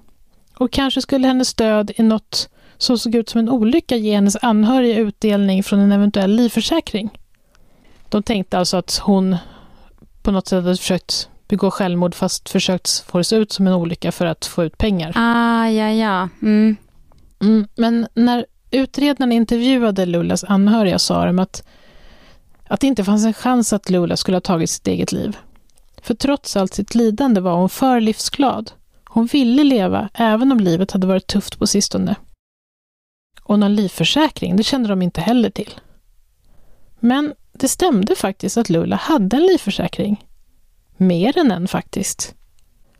Och 0.58 0.72
kanske 0.72 1.02
skulle 1.02 1.28
hennes 1.28 1.54
död 1.54 1.92
i 1.96 2.04
något 2.04 2.50
som 2.78 2.98
såg 2.98 3.16
ut 3.16 3.30
som 3.30 3.40
en 3.40 3.50
olycka 3.50 3.96
ge 3.96 4.16
hennes 4.16 4.38
anhöriga 4.42 5.00
utdelning 5.00 5.64
från 5.64 5.80
en 5.80 5.92
eventuell 5.92 6.32
livförsäkring. 6.32 7.10
De 8.10 8.24
tänkte 8.24 8.58
alltså 8.58 8.78
att 8.78 8.98
hon 8.98 9.38
på 10.22 10.32
något 10.32 10.48
sätt 10.48 10.64
hade 10.64 10.78
försökt 10.78 11.30
begå 11.52 11.72
självmord 11.72 12.16
fast 12.16 12.50
försökt 12.50 12.90
få 13.08 13.18
det 13.18 13.24
se 13.24 13.36
ut 13.36 13.52
som 13.52 13.68
en 13.68 13.74
olycka 13.74 14.12
för 14.12 14.26
att 14.26 14.46
få 14.46 14.64
ut 14.64 14.78
pengar. 14.78 15.12
Ah, 15.16 15.68
ja, 15.68 15.92
ja. 15.92 16.30
Mm. 16.42 16.76
Mm, 17.42 17.68
men 17.76 18.08
när 18.14 18.46
utredarna 18.72 19.34
intervjuade 19.34 20.06
Lulas 20.06 20.44
anhöriga 20.44 21.00
sa 21.00 21.26
de 21.26 21.40
att, 21.40 21.64
att 22.68 22.80
det 22.80 22.88
inte 22.88 23.04
fanns 23.04 23.26
en 23.26 23.34
chans 23.34 23.74
att 23.74 23.90
Lula 23.90 24.18
skulle 24.18 24.36
ha 24.36 24.42
tagit 24.42 24.70
sitt 24.70 24.88
eget 24.88 25.12
liv. 25.12 25.38
För 26.02 26.14
trots 26.14 26.56
allt 26.56 26.74
sitt 26.74 26.96
lidande 26.96 27.42
var 27.42 27.56
hon 27.56 27.70
för 27.70 28.00
livsglad. 28.00 28.72
Hon 29.06 29.26
ville 29.26 29.64
leva 29.64 30.10
även 30.14 30.52
om 30.52 30.60
livet 30.60 30.92
hade 30.92 31.08
varit 31.08 31.28
tufft 31.28 31.60
på 31.60 31.68
sistone. 31.68 32.16
Och 33.44 33.60
någon 33.60 33.76
livförsäkring, 33.76 34.56
det 34.56 34.64
kände 34.64 34.90
de 34.90 35.02
inte 35.02 35.22
heller 35.22 35.50
till. 35.50 35.80
Men 37.00 37.34
det 37.54 37.68
stämde 37.68 38.16
faktiskt 38.16 38.58
att 38.58 38.70
Lula 38.70 38.96
hade 38.96 39.38
en 39.38 39.44
livförsäkring. 39.44 40.26
Mer 41.02 41.38
än 41.38 41.52
en 41.52 41.68
faktiskt. 41.68 42.36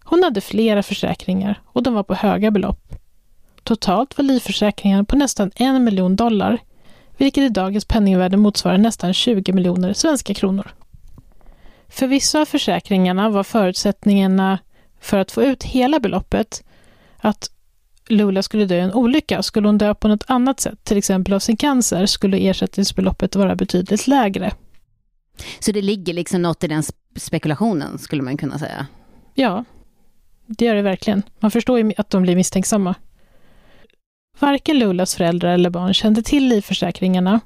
Hon 0.04 0.24
hade 0.24 0.42
flera 0.42 0.84
försäkringar 0.84 1.62
och 1.66 1.84
de 1.84 1.94
var 1.94 2.04
på 2.04 2.14
höga 2.14 2.52
belopp. 2.52 2.96
Totalt 3.64 4.18
var 4.18 4.24
livförsäkringen 4.24 5.06
på 5.06 5.16
nästan 5.16 5.52
en 5.56 5.84
miljon 5.84 6.16
dollar, 6.16 6.58
vilket 7.18 7.44
i 7.44 7.50
dagens 7.50 7.86
penningvärde 7.86 8.38
motsvarar 8.38 8.78
nästan 8.78 9.14
20 9.14 9.54
miljoner 9.54 9.94
svenska 9.94 10.34
kronor. 10.34 10.72
För 11.88 12.08
vissa 12.08 12.42
av 12.42 12.46
försäkringarna 12.46 13.30
var 13.30 13.44
förutsättningarna 13.44 14.60
för 15.00 15.18
att 15.18 15.32
få 15.32 15.44
ut 15.44 15.64
hela 15.64 16.00
beloppet 16.00 16.64
att 17.18 17.52
Lula 18.08 18.44
skulle 18.44 18.66
dö 18.66 18.76
i 18.76 18.80
en 18.80 18.94
olycka. 18.94 19.44
Skulle 19.44 19.68
hon 19.68 19.78
dö 19.78 19.96
på 19.96 20.08
något 20.08 20.24
annat 20.28 20.60
sätt, 20.60 20.84
till 20.84 20.98
exempel 20.98 21.34
av 21.34 21.40
sin 21.40 21.58
cancer, 21.58 22.06
skulle 22.06 22.38
ersättningsbeloppet 22.38 23.36
vara 23.36 23.56
betydligt 23.56 24.08
lägre. 24.08 24.52
Så 25.60 25.72
det 25.72 25.82
ligger 25.82 26.14
liksom 26.14 26.42
något 26.42 26.64
i 26.64 26.68
den 26.68 26.84
spekulationen, 27.16 27.98
skulle 27.98 28.22
man 28.22 28.38
kunna 28.38 28.60
säga? 28.60 28.88
Ja, 29.34 29.66
det 30.46 30.66
gör 30.66 30.76
det 30.76 30.82
verkligen. 30.82 31.24
Man 31.40 31.52
förstår 31.52 31.80
ju 31.80 31.94
att 31.98 32.10
de 32.10 32.22
blir 32.22 32.36
misstänksamma. 32.36 32.96
Varken 34.40 34.80
Lulas 34.80 35.16
föräldrar 35.16 35.54
eller 35.54 35.70
barn 35.70 35.94
kände 35.94 36.24
till 36.24 36.48
livförsäkringarna. 36.48 37.40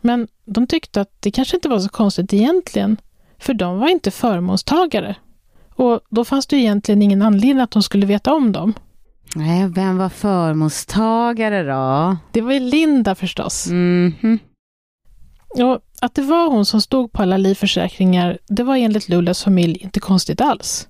Men 0.00 0.28
de 0.44 0.66
tyckte 0.66 1.00
att 1.00 1.10
det 1.20 1.30
kanske 1.30 1.56
inte 1.56 1.68
var 1.68 1.78
så 1.78 1.88
konstigt 1.88 2.32
egentligen, 2.32 2.96
för 3.38 3.54
de 3.54 3.78
var 3.78 3.88
inte 3.88 4.10
förmånstagare. 4.10 5.16
Och 5.74 6.00
då 6.10 6.24
fanns 6.24 6.46
det 6.46 6.56
egentligen 6.56 7.02
ingen 7.02 7.22
anledning 7.22 7.60
att 7.60 7.70
de 7.70 7.82
skulle 7.82 8.06
veta 8.06 8.34
om 8.34 8.52
dem. 8.52 8.74
Nej, 9.34 9.68
vem 9.68 9.98
var 9.98 10.08
förmånstagare 10.08 11.62
då? 11.62 12.16
Det 12.32 12.40
var 12.40 12.52
ju 12.52 12.60
Linda 12.60 13.14
förstås. 13.14 13.66
Mm 13.66 14.12
-hmm. 14.20 14.38
Och 15.54 15.80
att 16.00 16.14
det 16.14 16.22
var 16.22 16.50
hon 16.50 16.66
som 16.66 16.80
stod 16.80 17.12
på 17.12 17.22
alla 17.22 17.36
livförsäkringar, 17.36 18.38
det 18.48 18.62
var 18.62 18.76
enligt 18.76 19.08
Lulas 19.08 19.44
familj 19.44 19.78
inte 19.82 20.00
konstigt 20.00 20.40
alls. 20.40 20.88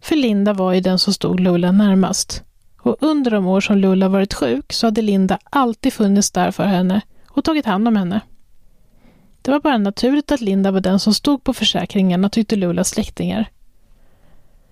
För 0.00 0.16
Linda 0.16 0.52
var 0.52 0.72
ju 0.72 0.80
den 0.80 0.98
som 0.98 1.12
stod 1.14 1.40
Lula 1.40 1.72
närmast. 1.72 2.42
Och 2.80 2.96
under 3.00 3.30
de 3.30 3.46
år 3.46 3.60
som 3.60 3.76
Lula 3.76 4.08
varit 4.08 4.34
sjuk 4.34 4.72
så 4.72 4.86
hade 4.86 5.02
Linda 5.02 5.38
alltid 5.50 5.92
funnits 5.92 6.30
där 6.30 6.50
för 6.50 6.64
henne 6.64 7.00
och 7.28 7.44
tagit 7.44 7.66
hand 7.66 7.88
om 7.88 7.96
henne. 7.96 8.20
Det 9.42 9.50
var 9.50 9.60
bara 9.60 9.78
naturligt 9.78 10.32
att 10.32 10.40
Linda 10.40 10.70
var 10.70 10.80
den 10.80 11.00
som 11.00 11.14
stod 11.14 11.44
på 11.44 11.54
försäkringarna, 11.54 12.28
tyckte 12.28 12.56
Lulas 12.56 12.88
släktingar. 12.88 13.50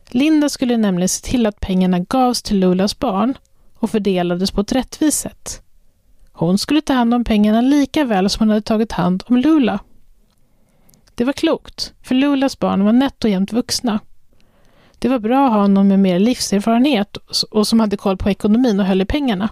Linda 0.09 0.49
skulle 0.49 0.77
nämligen 0.77 1.09
se 1.09 1.31
till 1.31 1.47
att 1.47 1.61
pengarna 1.61 1.99
gavs 1.99 2.43
till 2.43 2.59
Lulas 2.59 2.99
barn 2.99 3.35
och 3.75 3.91
fördelades 3.91 4.51
på 4.51 4.61
ett 4.61 4.73
rättvist 4.73 5.21
sätt. 5.21 5.64
Hon 6.37 6.59
skulle 6.59 6.81
ta 6.81 6.93
hand 6.93 7.15
om 7.15 7.25
pengarna 7.25 7.61
lika 7.61 8.05
väl 8.05 8.31
som 8.31 8.41
hon 8.41 8.49
hade 8.49 8.63
tagit 8.63 8.93
hand 8.93 9.23
om 9.27 9.37
Lula. 9.37 9.79
Det 11.15 11.25
var 11.25 11.33
klokt, 11.33 11.95
för 12.03 12.15
Lulas 12.15 12.59
barn 12.59 12.85
var 12.85 12.93
nätt 12.93 13.25
och 13.25 13.31
jämnt 13.31 13.53
vuxna. 13.53 14.01
Det 14.99 15.09
var 15.09 15.19
bra 15.19 15.47
att 15.47 15.53
ha 15.53 15.67
någon 15.67 15.89
med 15.89 15.99
mer 15.99 16.19
livserfarenhet 16.19 17.17
och 17.51 17.67
som 17.67 17.81
hade 17.81 17.97
koll 17.97 18.17
på 18.17 18.31
ekonomin 18.31 18.81
och 18.81 18.87
höll 18.87 19.01
i 19.01 19.05
pengarna. 19.05 19.49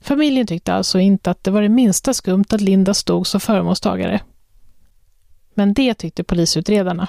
Familjen 0.00 0.46
tyckte 0.46 0.74
alltså 0.74 0.98
inte 0.98 1.30
att 1.30 1.44
det 1.44 1.50
var 1.50 1.62
det 1.62 1.68
minsta 1.68 2.14
skumt 2.14 2.44
att 2.50 2.60
Linda 2.60 2.94
stod 2.94 3.26
som 3.26 3.40
förmånstagare. 3.40 4.20
Men 5.54 5.74
det 5.74 5.94
tyckte 5.94 6.24
polisutredarna. 6.24 7.08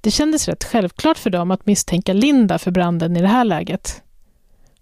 Det 0.00 0.10
kändes 0.10 0.48
rätt 0.48 0.64
självklart 0.64 1.18
för 1.18 1.30
dem 1.30 1.50
att 1.50 1.66
misstänka 1.66 2.12
Linda 2.12 2.58
för 2.58 2.70
branden 2.70 3.16
i 3.16 3.20
det 3.20 3.28
här 3.28 3.44
läget. 3.44 4.02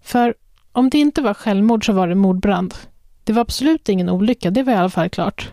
För 0.01 0.35
om 0.73 0.89
det 0.89 0.97
inte 0.97 1.21
var 1.21 1.33
självmord 1.33 1.85
så 1.85 1.93
var 1.93 2.07
det 2.07 2.15
mordbrand. 2.15 2.73
Det 3.23 3.33
var 3.33 3.41
absolut 3.41 3.89
ingen 3.89 4.09
olycka, 4.09 4.51
det 4.51 4.63
var 4.63 4.73
i 4.73 4.75
alla 4.75 4.89
fall 4.89 5.09
klart. 5.09 5.51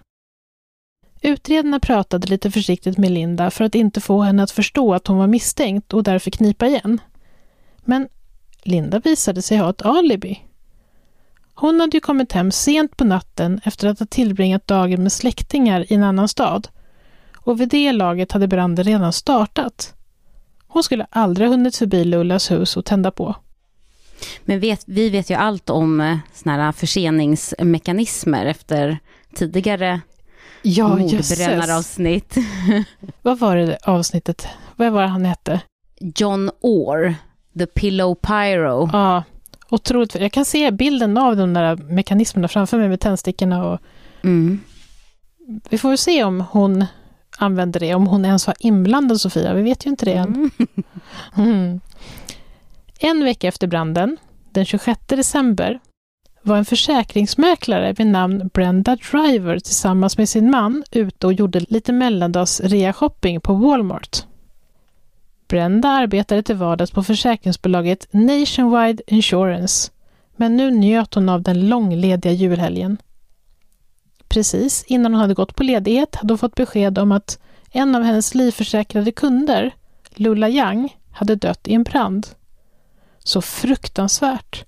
Utredarna 1.22 1.80
pratade 1.80 2.26
lite 2.28 2.50
försiktigt 2.50 2.98
med 2.98 3.10
Linda 3.10 3.50
för 3.50 3.64
att 3.64 3.74
inte 3.74 4.00
få 4.00 4.20
henne 4.22 4.42
att 4.42 4.50
förstå 4.50 4.94
att 4.94 5.06
hon 5.06 5.18
var 5.18 5.26
misstänkt 5.26 5.92
och 5.92 6.02
därför 6.02 6.30
knipa 6.30 6.66
igen. 6.66 7.00
Men 7.84 8.08
Linda 8.62 8.98
visade 8.98 9.42
sig 9.42 9.58
ha 9.58 9.70
ett 9.70 9.82
alibi. 9.82 10.44
Hon 11.54 11.80
hade 11.80 11.96
ju 11.96 12.00
kommit 12.00 12.32
hem 12.32 12.52
sent 12.52 12.96
på 12.96 13.04
natten 13.04 13.60
efter 13.64 13.88
att 13.88 13.98
ha 13.98 14.06
tillbringat 14.06 14.66
dagen 14.66 15.02
med 15.02 15.12
släktingar 15.12 15.92
i 15.92 15.94
en 15.94 16.02
annan 16.02 16.28
stad 16.28 16.68
och 17.36 17.60
vid 17.60 17.68
det 17.68 17.92
laget 17.92 18.32
hade 18.32 18.48
branden 18.48 18.84
redan 18.84 19.12
startat. 19.12 19.94
Hon 20.66 20.82
skulle 20.82 21.06
aldrig 21.10 21.48
ha 21.48 21.56
hunnit 21.56 21.76
förbi 21.76 22.04
Lullas 22.04 22.50
hus 22.50 22.76
och 22.76 22.84
tända 22.84 23.10
på. 23.10 23.36
Men 24.44 24.60
vet, 24.60 24.82
vi 24.86 25.10
vet 25.10 25.30
ju 25.30 25.34
allt 25.34 25.70
om 25.70 26.00
eh, 26.00 26.18
såna 26.32 26.56
här 26.56 26.72
förseningsmekanismer 26.72 28.46
efter 28.46 28.98
tidigare 29.34 30.00
ja, 30.62 30.96
mordbrännaravsnitt. 30.96 32.36
Vad 33.22 33.38
var 33.38 33.56
det 33.56 33.78
avsnittet? 33.82 34.46
Vad 34.76 34.92
var 34.92 35.02
det 35.02 35.08
han 35.08 35.24
hette? 35.24 35.60
John 36.00 36.50
Orr, 36.60 37.14
The 37.58 37.66
Pillow 37.66 38.14
Pyro. 38.14 38.90
Ja, 38.92 39.24
otroligt. 39.68 40.14
Jag 40.14 40.32
kan 40.32 40.44
se 40.44 40.70
bilden 40.70 41.18
av 41.18 41.36
de 41.36 41.54
där 41.54 41.76
mekanismerna 41.76 42.48
framför 42.48 42.78
mig 42.78 42.88
med 42.88 43.00
tändstickorna 43.00 43.68
och 43.68 43.80
mm. 44.22 44.60
Vi 45.70 45.78
får 45.78 45.96
se 45.96 46.24
om 46.24 46.44
hon 46.50 46.84
använder 47.38 47.80
det, 47.80 47.94
om 47.94 48.06
hon 48.06 48.24
ens 48.24 48.46
var 48.46 48.56
inblandad 48.58 49.20
Sofia, 49.20 49.54
vi 49.54 49.62
vet 49.62 49.86
ju 49.86 49.90
inte 49.90 50.04
det 50.04 50.12
än. 50.12 50.34
Mm. 50.34 50.50
mm. 51.36 51.80
En 53.02 53.24
vecka 53.24 53.48
efter 53.48 53.66
branden, 53.66 54.16
den 54.50 54.64
26 54.64 55.00
december, 55.06 55.80
var 56.42 56.56
en 56.56 56.64
försäkringsmäklare 56.64 57.92
vid 57.92 58.06
namn 58.06 58.50
Brenda 58.54 58.96
Driver 58.96 59.58
tillsammans 59.58 60.18
med 60.18 60.28
sin 60.28 60.50
man 60.50 60.84
ute 60.90 61.26
och 61.26 61.32
gjorde 61.32 61.60
lite 61.60 61.92
mellandags 61.92 62.60
rea-shopping 62.60 63.40
på 63.40 63.54
Walmart. 63.54 64.24
Brenda 65.48 65.88
arbetade 65.88 66.42
till 66.42 66.56
vardags 66.56 66.90
på 66.90 67.02
försäkringsbolaget 67.02 68.06
Nationwide 68.10 69.02
Insurance, 69.06 69.90
men 70.36 70.56
nu 70.56 70.70
njöt 70.70 71.14
hon 71.14 71.28
av 71.28 71.42
den 71.42 71.68
långlediga 71.68 72.32
julhelgen. 72.32 72.96
Precis 74.28 74.84
innan 74.84 75.12
hon 75.12 75.20
hade 75.20 75.34
gått 75.34 75.56
på 75.56 75.62
ledighet 75.62 76.16
hade 76.16 76.32
hon 76.32 76.38
fått 76.38 76.54
besked 76.54 76.98
om 76.98 77.12
att 77.12 77.38
en 77.70 77.94
av 77.94 78.02
hennes 78.02 78.34
livförsäkrade 78.34 79.12
kunder, 79.12 79.74
Lulla 80.14 80.48
Young, 80.48 80.96
hade 81.10 81.34
dött 81.34 81.68
i 81.68 81.74
en 81.74 81.82
brand. 81.82 82.26
Så 83.30 83.42
fruktansvärt. 83.42 84.64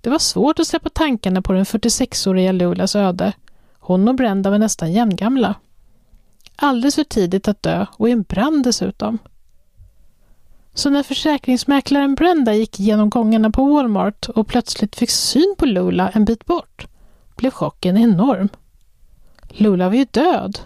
Det 0.00 0.10
var 0.10 0.18
svårt 0.18 0.58
att 0.58 0.66
släppa 0.66 0.88
tankarna 0.88 1.42
på 1.42 1.52
den 1.52 1.64
46-åriga 1.64 2.52
Lulas 2.52 2.96
öde. 2.96 3.32
Hon 3.78 4.08
och 4.08 4.14
Brenda 4.14 4.50
var 4.50 4.58
nästan 4.58 4.92
jämngamla. 4.92 5.54
alldeles 6.56 6.94
för 6.94 7.04
tidigt 7.04 7.48
att 7.48 7.62
dö 7.62 7.86
och 7.92 8.08
i 8.08 8.12
en 8.12 8.22
brand 8.22 8.64
dessutom. 8.64 9.18
Så 10.74 10.90
när 10.90 11.02
försäkringsmäklaren 11.02 12.14
Brenda 12.14 12.54
gick 12.54 12.78
genom 12.78 13.10
gångarna 13.10 13.50
på 13.50 13.64
Walmart 13.64 14.28
och 14.28 14.46
plötsligt 14.46 14.96
fick 14.96 15.10
syn 15.10 15.54
på 15.58 15.66
Lula 15.66 16.08
en 16.08 16.24
bit 16.24 16.46
bort 16.46 16.86
blev 17.36 17.50
chocken 17.50 17.96
enorm. 17.96 18.48
Lula 19.48 19.88
var 19.88 19.96
ju 19.96 20.06
död. 20.10 20.58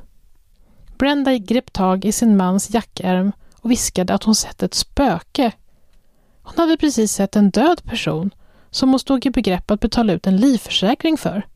Brenda 0.99 1.39
grep 1.39 1.73
tag 1.73 2.05
i 2.05 2.13
sin 2.13 2.37
mans 2.37 2.71
jackärm 2.75 3.33
och 3.53 3.71
viskade 3.71 4.15
att 4.15 4.25
hon 4.25 4.35
sett 4.35 4.63
ett 4.63 4.75
spöke. 4.75 5.53
Hon 6.51 6.59
hade 6.59 6.77
precis 6.77 7.13
sett 7.13 7.37
en 7.37 7.51
död 7.51 7.85
person 7.85 8.35
som 8.71 8.91
hon 8.91 8.99
stod 8.99 9.27
i 9.27 9.31
begrepp 9.31 9.71
att 9.71 9.81
betala 9.81 10.13
ut 10.13 10.27
en 10.27 10.37
livförsäkring 10.37 11.17
för. 11.17 11.47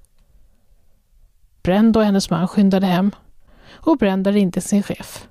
Brenda 1.62 2.00
och 2.00 2.06
hennes 2.06 2.30
man 2.30 2.48
skyndade 2.48 2.86
hem 2.86 3.10
och 3.72 3.98
Brenda 3.98 4.32
ringde 4.32 4.60
sin 4.60 4.82
chef. 4.82 5.28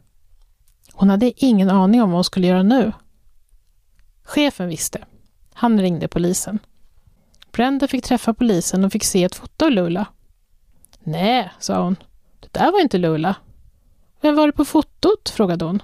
Hon 0.93 1.09
hade 1.09 1.45
ingen 1.45 1.69
aning 1.69 2.01
om 2.01 2.09
vad 2.09 2.17
hon 2.17 2.23
skulle 2.23 2.47
göra 2.47 2.63
nu. 2.63 2.91
Chefen 4.23 4.67
visste. 4.67 5.05
Han 5.53 5.81
ringde 5.81 6.07
polisen. 6.07 6.59
Brenda 7.51 7.87
fick 7.87 8.03
träffa 8.03 8.33
polisen 8.33 8.85
och 8.85 8.91
fick 8.91 9.03
se 9.03 9.23
ett 9.23 9.35
foto 9.35 9.65
av 9.65 9.71
Lula. 9.71 10.05
Nej, 10.99 11.51
sa 11.59 11.83
hon. 11.83 11.95
Det 12.39 12.53
där 12.53 12.71
var 12.71 12.81
inte 12.81 12.97
Lula. 12.97 13.35
Vem 14.21 14.35
var 14.35 14.47
det 14.47 14.53
på 14.53 14.65
fotot? 14.65 15.29
frågade 15.29 15.65
hon. 15.65 15.81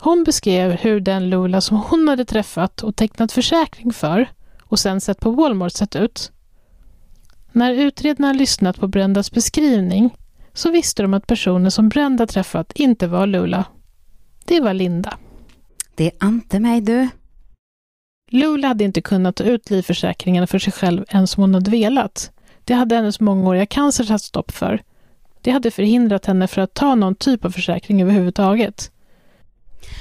Hon 0.00 0.24
beskrev 0.24 0.70
hur 0.70 1.00
den 1.00 1.30
Lula 1.30 1.60
som 1.60 1.76
hon 1.76 2.08
hade 2.08 2.24
träffat 2.24 2.82
och 2.82 2.96
tecknat 2.96 3.32
försäkring 3.32 3.92
för 3.92 4.28
och 4.62 4.78
sen 4.78 5.00
sett 5.00 5.20
på 5.20 5.30
Walmart 5.30 5.72
sett 5.72 5.96
ut. 5.96 6.32
När 7.52 7.72
utredarna 7.74 8.32
lyssnat 8.32 8.80
på 8.80 8.88
Brendas 8.88 9.30
beskrivning 9.30 10.16
så 10.52 10.70
visste 10.70 11.02
de 11.02 11.14
att 11.14 11.26
personen 11.26 11.70
som 11.70 11.88
Brenda 11.88 12.26
träffat 12.26 12.72
inte 12.74 13.06
var 13.06 13.26
Lula. 13.26 13.64
Det 14.44 14.60
var 14.60 14.74
Linda. 14.74 15.18
Det 15.94 16.06
är 16.06 16.12
ante 16.20 16.60
mig 16.60 16.80
du. 16.80 17.08
Lula 18.30 18.68
hade 18.68 18.84
inte 18.84 19.00
kunnat 19.00 19.36
ta 19.36 19.44
ut 19.44 19.70
livförsäkringen 19.70 20.46
för 20.46 20.58
sig 20.58 20.72
själv 20.72 21.04
ens 21.08 21.36
om 21.36 21.40
hon 21.40 21.54
hade 21.54 21.70
velat. 21.70 22.30
Det 22.64 22.74
hade 22.74 22.96
hennes 22.96 23.20
mångåriga 23.20 23.66
cancer 23.66 24.04
satt 24.04 24.22
stopp 24.22 24.50
för. 24.50 24.82
Det 25.42 25.50
hade 25.50 25.70
förhindrat 25.70 26.26
henne 26.26 26.46
för 26.46 26.62
att 26.62 26.74
ta 26.74 26.94
någon 26.94 27.14
typ 27.14 27.44
av 27.44 27.50
försäkring 27.50 28.02
överhuvudtaget. 28.02 28.90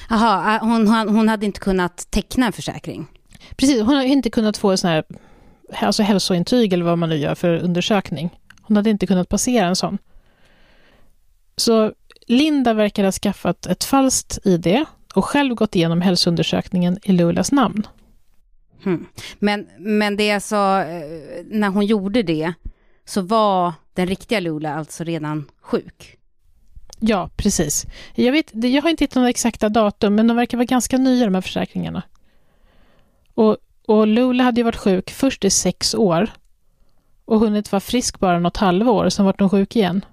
Jaha, 0.09 0.59
hon, 0.61 0.87
hon 0.87 1.29
hade 1.29 1.45
inte 1.45 1.59
kunnat 1.59 2.07
teckna 2.11 2.45
en 2.45 2.53
försäkring? 2.53 3.07
Precis, 3.55 3.81
hon 3.81 3.95
har 3.95 4.03
inte 4.03 4.29
kunnat 4.29 4.57
få 4.57 4.71
en 4.71 4.77
sån 4.77 4.89
här 4.89 5.03
alltså 5.73 6.03
hälsointyg 6.03 6.73
eller 6.73 6.85
vad 6.85 6.97
man 6.97 7.09
nu 7.09 7.17
gör 7.17 7.35
för 7.35 7.53
undersökning. 7.63 8.39
Hon 8.61 8.77
hade 8.77 8.89
inte 8.89 9.07
kunnat 9.07 9.29
passera 9.29 9.67
en 9.67 9.75
sån. 9.75 9.97
Så 11.57 11.93
Linda 12.27 12.73
verkar 12.73 13.03
ha 13.03 13.11
skaffat 13.11 13.65
ett 13.65 13.83
falskt 13.83 14.37
ID 14.43 14.85
och 15.15 15.25
själv 15.25 15.55
gått 15.55 15.75
igenom 15.75 16.01
hälsoundersökningen 16.01 16.99
i 17.03 17.11
Lulas 17.11 17.51
namn. 17.51 17.87
Hmm. 18.83 19.05
Men, 19.39 19.67
men 19.77 20.17
det 20.17 20.39
sa, 20.39 20.81
eh, 20.81 21.03
när 21.45 21.69
hon 21.69 21.85
gjorde 21.85 22.23
det, 22.23 22.53
så 23.05 23.21
var 23.21 23.73
den 23.93 24.07
riktiga 24.07 24.39
Lula 24.39 24.75
alltså 24.75 25.03
redan 25.03 25.45
sjuk? 25.61 26.17
Ja, 26.99 27.29
precis. 27.35 27.85
Jag, 28.15 28.31
vet, 28.31 28.51
jag 28.53 28.81
har 28.81 28.89
inte 28.89 29.03
hittat 29.03 29.15
några 29.15 29.29
exakta 29.29 29.69
datum, 29.69 30.15
men 30.15 30.27
de 30.27 30.37
verkar 30.37 30.57
vara 30.57 30.65
ganska 30.65 30.97
nya 30.97 31.25
de 31.25 31.35
här 31.35 31.41
försäkringarna. 31.41 32.03
Och, 33.33 33.57
och 33.87 34.07
Lula 34.07 34.43
hade 34.43 34.59
ju 34.59 34.65
varit 34.65 34.75
sjuk 34.75 35.11
först 35.11 35.45
i 35.45 35.49
sex 35.49 35.95
år 35.95 36.29
och 37.25 37.39
hunnit 37.39 37.71
vara 37.71 37.79
frisk 37.79 38.19
bara 38.19 38.39
något 38.39 38.57
halvår, 38.57 39.09
sen 39.09 39.25
vart 39.25 39.39
hon 39.39 39.49
sjuk 39.49 39.75
igen. 39.75 40.05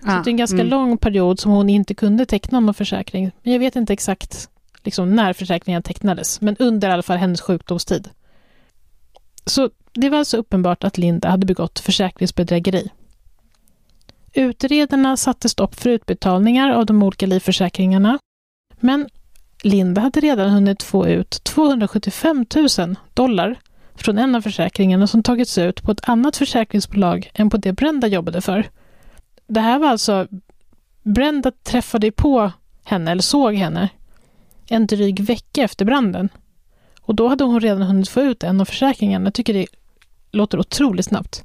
Så 0.00 0.10
ah, 0.10 0.22
det 0.22 0.28
är 0.28 0.32
en 0.32 0.36
ganska 0.36 0.56
mm. 0.56 0.68
lång 0.68 0.98
period 0.98 1.40
som 1.40 1.52
hon 1.52 1.70
inte 1.70 1.94
kunde 1.94 2.26
teckna 2.26 2.60
någon 2.60 2.74
försäkring. 2.74 3.30
Men 3.42 3.52
jag 3.52 3.60
vet 3.60 3.76
inte 3.76 3.92
exakt 3.92 4.48
liksom, 4.82 5.14
när 5.14 5.32
försäkringen 5.32 5.82
tecknades, 5.82 6.40
men 6.40 6.56
under 6.56 6.88
i 6.88 6.92
alla 6.92 7.02
fall 7.02 7.16
hennes 7.16 7.40
sjukdomstid. 7.40 8.08
Så 9.46 9.70
det 9.92 10.10
var 10.10 10.18
alltså 10.18 10.36
uppenbart 10.36 10.84
att 10.84 10.98
Linda 10.98 11.28
hade 11.28 11.46
begått 11.46 11.78
försäkringsbedrägeri. 11.78 12.90
Utredarna 14.34 15.16
satte 15.16 15.48
stopp 15.48 15.74
för 15.74 15.90
utbetalningar 15.90 16.70
av 16.70 16.86
de 16.86 17.02
olika 17.02 17.26
livförsäkringarna, 17.26 18.18
men 18.80 19.08
Linda 19.62 20.00
hade 20.00 20.20
redan 20.20 20.50
hunnit 20.50 20.82
få 20.82 21.08
ut 21.08 21.44
275 21.44 22.46
000 22.78 22.96
dollar 23.14 23.58
från 23.94 24.18
en 24.18 24.34
av 24.34 24.40
försäkringarna 24.40 25.06
som 25.06 25.22
tagits 25.22 25.58
ut 25.58 25.82
på 25.82 25.92
ett 25.92 26.08
annat 26.08 26.36
försäkringsbolag 26.36 27.30
än 27.34 27.50
på 27.50 27.56
det 27.56 27.72
Brenda 27.72 28.06
jobbade 28.06 28.40
för. 28.40 28.68
Det 29.46 29.60
här 29.60 29.78
var 29.78 29.88
alltså... 29.88 30.26
Brenda 31.02 31.50
träffade 31.50 32.12
på 32.12 32.52
henne, 32.84 33.10
eller 33.10 33.22
såg 33.22 33.54
henne, 33.54 33.88
en 34.68 34.86
dryg 34.86 35.20
vecka 35.20 35.62
efter 35.62 35.84
branden. 35.84 36.28
Och 37.00 37.14
då 37.14 37.28
hade 37.28 37.44
hon 37.44 37.60
redan 37.60 37.82
hunnit 37.82 38.08
få 38.08 38.20
ut 38.20 38.42
en 38.42 38.60
av 38.60 38.64
försäkringarna. 38.64 39.24
Jag 39.24 39.34
tycker 39.34 39.54
det 39.54 39.66
låter 40.30 40.58
otroligt 40.60 41.06
snabbt. 41.06 41.44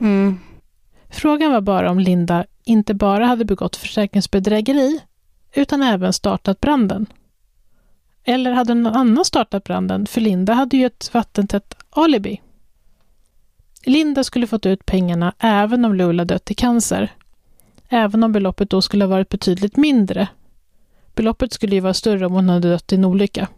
Mm. 0.00 0.38
Frågan 1.14 1.52
var 1.52 1.60
bara 1.60 1.90
om 1.90 1.98
Linda 1.98 2.44
inte 2.64 2.94
bara 2.94 3.26
hade 3.26 3.44
begått 3.44 3.76
försäkringsbedrägeri, 3.76 5.00
utan 5.52 5.82
även 5.82 6.12
startat 6.12 6.60
branden. 6.60 7.06
Eller 8.24 8.52
hade 8.52 8.74
någon 8.74 8.96
annan 8.96 9.24
startat 9.24 9.64
branden? 9.64 10.06
För 10.06 10.20
Linda 10.20 10.52
hade 10.52 10.76
ju 10.76 10.86
ett 10.86 11.14
vattentätt 11.14 11.76
alibi. 11.90 12.40
Linda 13.84 14.24
skulle 14.24 14.46
fått 14.46 14.66
ut 14.66 14.86
pengarna 14.86 15.34
även 15.38 15.84
om 15.84 15.94
Lula 15.94 16.24
dött 16.24 16.50
i 16.50 16.54
cancer. 16.54 17.12
Även 17.88 18.24
om 18.24 18.32
beloppet 18.32 18.70
då 18.70 18.82
skulle 18.82 19.04
ha 19.04 19.10
varit 19.10 19.28
betydligt 19.28 19.76
mindre. 19.76 20.28
Beloppet 21.14 21.52
skulle 21.52 21.74
ju 21.74 21.80
vara 21.80 21.94
större 21.94 22.26
om 22.26 22.32
hon 22.32 22.48
hade 22.48 22.70
dött 22.70 22.92
i 22.92 22.96
en 22.96 23.04
olycka. 23.04 23.48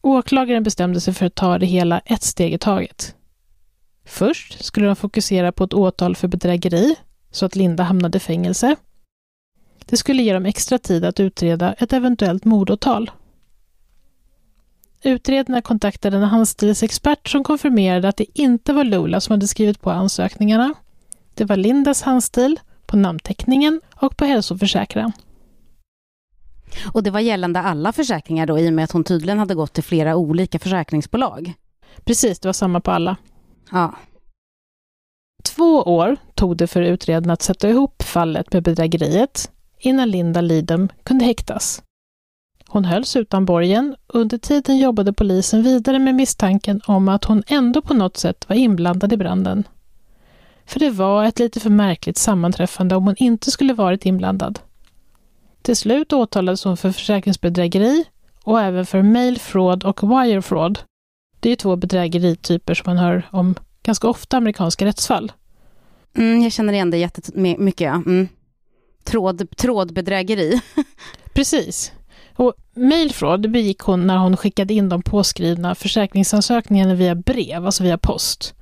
Åklagaren 0.00 0.62
bestämde 0.62 1.00
sig 1.00 1.14
för 1.14 1.26
att 1.26 1.34
ta 1.34 1.58
det 1.58 1.66
hela 1.66 1.98
ett 1.98 2.22
steg 2.22 2.54
i 2.54 2.58
taget. 2.58 3.14
Först 4.08 4.64
skulle 4.64 4.86
de 4.86 4.96
fokusera 4.96 5.52
på 5.52 5.64
ett 5.64 5.74
åtal 5.74 6.16
för 6.16 6.28
bedrägeri, 6.28 6.96
så 7.30 7.46
att 7.46 7.56
Linda 7.56 7.82
hamnade 7.82 8.16
i 8.16 8.20
fängelse. 8.20 8.76
Det 9.86 9.96
skulle 9.96 10.22
ge 10.22 10.32
dem 10.32 10.46
extra 10.46 10.78
tid 10.78 11.04
att 11.04 11.20
utreda 11.20 11.72
ett 11.72 11.92
eventuellt 11.92 12.44
mordåtal. 12.44 13.10
Utredarna 15.02 15.62
kontaktade 15.62 16.16
en 16.16 16.22
handstilsexpert 16.22 17.28
som 17.28 17.44
konfirmerade 17.44 18.08
att 18.08 18.16
det 18.16 18.38
inte 18.38 18.72
var 18.72 18.84
Lula 18.84 19.20
som 19.20 19.32
hade 19.32 19.48
skrivit 19.48 19.80
på 19.80 19.90
ansökningarna. 19.90 20.74
Det 21.34 21.44
var 21.44 21.56
Lindas 21.56 22.02
handstil 22.02 22.60
på 22.86 22.96
namnteckningen 22.96 23.80
och 23.94 24.16
på 24.16 24.24
hälsoförsäkran. 24.24 25.12
Och 26.92 27.02
det 27.02 27.10
var 27.10 27.20
gällande 27.20 27.60
alla 27.60 27.92
försäkringar 27.92 28.46
då 28.46 28.58
i 28.58 28.68
och 28.68 28.72
med 28.72 28.84
att 28.84 28.92
hon 28.92 29.04
tydligen 29.04 29.38
hade 29.38 29.54
gått 29.54 29.72
till 29.72 29.84
flera 29.84 30.16
olika 30.16 30.58
försäkringsbolag? 30.58 31.52
Precis, 32.04 32.40
det 32.40 32.48
var 32.48 32.52
samma 32.52 32.80
på 32.80 32.90
alla. 32.90 33.16
Ja. 33.70 33.94
Två 35.44 35.82
år 35.82 36.16
tog 36.34 36.56
det 36.56 36.66
för 36.66 36.82
utredarna 36.82 37.32
att 37.32 37.42
sätta 37.42 37.68
ihop 37.68 38.02
fallet 38.02 38.52
med 38.52 38.62
bedrägeriet 38.62 39.50
innan 39.78 40.10
Linda 40.10 40.40
Lidem 40.40 40.88
kunde 41.02 41.24
häktas. 41.24 41.82
Hon 42.68 42.84
hölls 42.84 43.16
utan 43.16 43.44
borgen 43.44 43.96
och 44.06 44.20
under 44.20 44.38
tiden 44.38 44.78
jobbade 44.78 45.12
polisen 45.12 45.62
vidare 45.62 45.98
med 45.98 46.14
misstanken 46.14 46.80
om 46.86 47.08
att 47.08 47.24
hon 47.24 47.42
ändå 47.46 47.82
på 47.82 47.94
något 47.94 48.16
sätt 48.16 48.48
var 48.48 48.56
inblandad 48.56 49.12
i 49.12 49.16
branden. 49.16 49.64
För 50.66 50.80
det 50.80 50.90
var 50.90 51.24
ett 51.24 51.38
lite 51.38 51.60
för 51.60 51.70
märkligt 51.70 52.18
sammanträffande 52.18 52.96
om 52.96 53.04
hon 53.04 53.16
inte 53.16 53.50
skulle 53.50 53.72
varit 53.72 54.06
inblandad. 54.06 54.58
Till 55.62 55.76
slut 55.76 56.12
åtalades 56.12 56.64
hon 56.64 56.76
för 56.76 56.92
försäkringsbedrägeri 56.92 58.04
och 58.44 58.60
även 58.60 58.86
för 58.86 59.02
mail 59.02 59.38
fraud 59.38 59.84
och 59.84 60.02
wire 60.02 60.42
fraud. 60.42 60.78
Det 61.40 61.50
är 61.50 61.56
två 61.56 61.76
bedrägerityper 61.76 62.74
som 62.74 62.84
man 62.86 62.98
hör 62.98 63.28
om 63.30 63.54
ganska 63.82 64.08
ofta 64.08 64.36
i 64.36 64.38
amerikanska 64.38 64.84
rättsfall. 64.84 65.32
Mm, 66.16 66.42
jag 66.42 66.52
känner 66.52 66.72
igen 66.72 66.90
det 66.90 66.98
jättemycket. 66.98 67.80
Ja. 67.80 67.94
Mm. 67.94 68.28
Tråd, 69.04 69.56
trådbedrägeri. 69.56 70.60
Precis. 71.32 71.92
Och 72.36 72.54
mailfraud 72.74 73.50
begick 73.50 73.80
hon 73.80 74.06
när 74.06 74.18
hon 74.18 74.36
skickade 74.36 74.74
in 74.74 74.88
de 74.88 75.02
påskrivna 75.02 75.74
försäkringsansökningarna 75.74 76.94
via 76.94 77.14
brev, 77.14 77.66
alltså 77.66 77.82
via 77.82 77.98
post. 77.98 78.54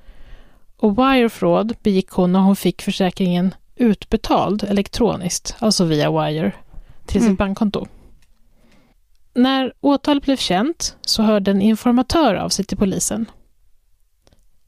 Och 0.77 0.99
wire 0.99 1.29
fraud 1.29 1.77
begick 1.83 2.11
hon 2.11 2.33
när 2.33 2.41
hon 2.41 2.57
fick 2.57 2.83
försäkringen 2.83 3.55
utbetald 3.77 4.63
elektroniskt, 4.65 5.57
alltså 5.59 5.85
via 5.85 6.11
wire, 6.11 6.53
till 7.07 7.21
sitt 7.21 7.27
mm. 7.27 7.37
bankkonto. 7.37 7.87
När 9.37 9.73
åtalet 9.81 10.23
blev 10.25 10.37
känt 10.37 10.97
så 11.01 11.23
hörde 11.23 11.51
en 11.51 11.63
informatör 11.63 12.35
av 12.35 12.49
sig 12.49 12.65
till 12.65 12.77
polisen. 12.77 13.31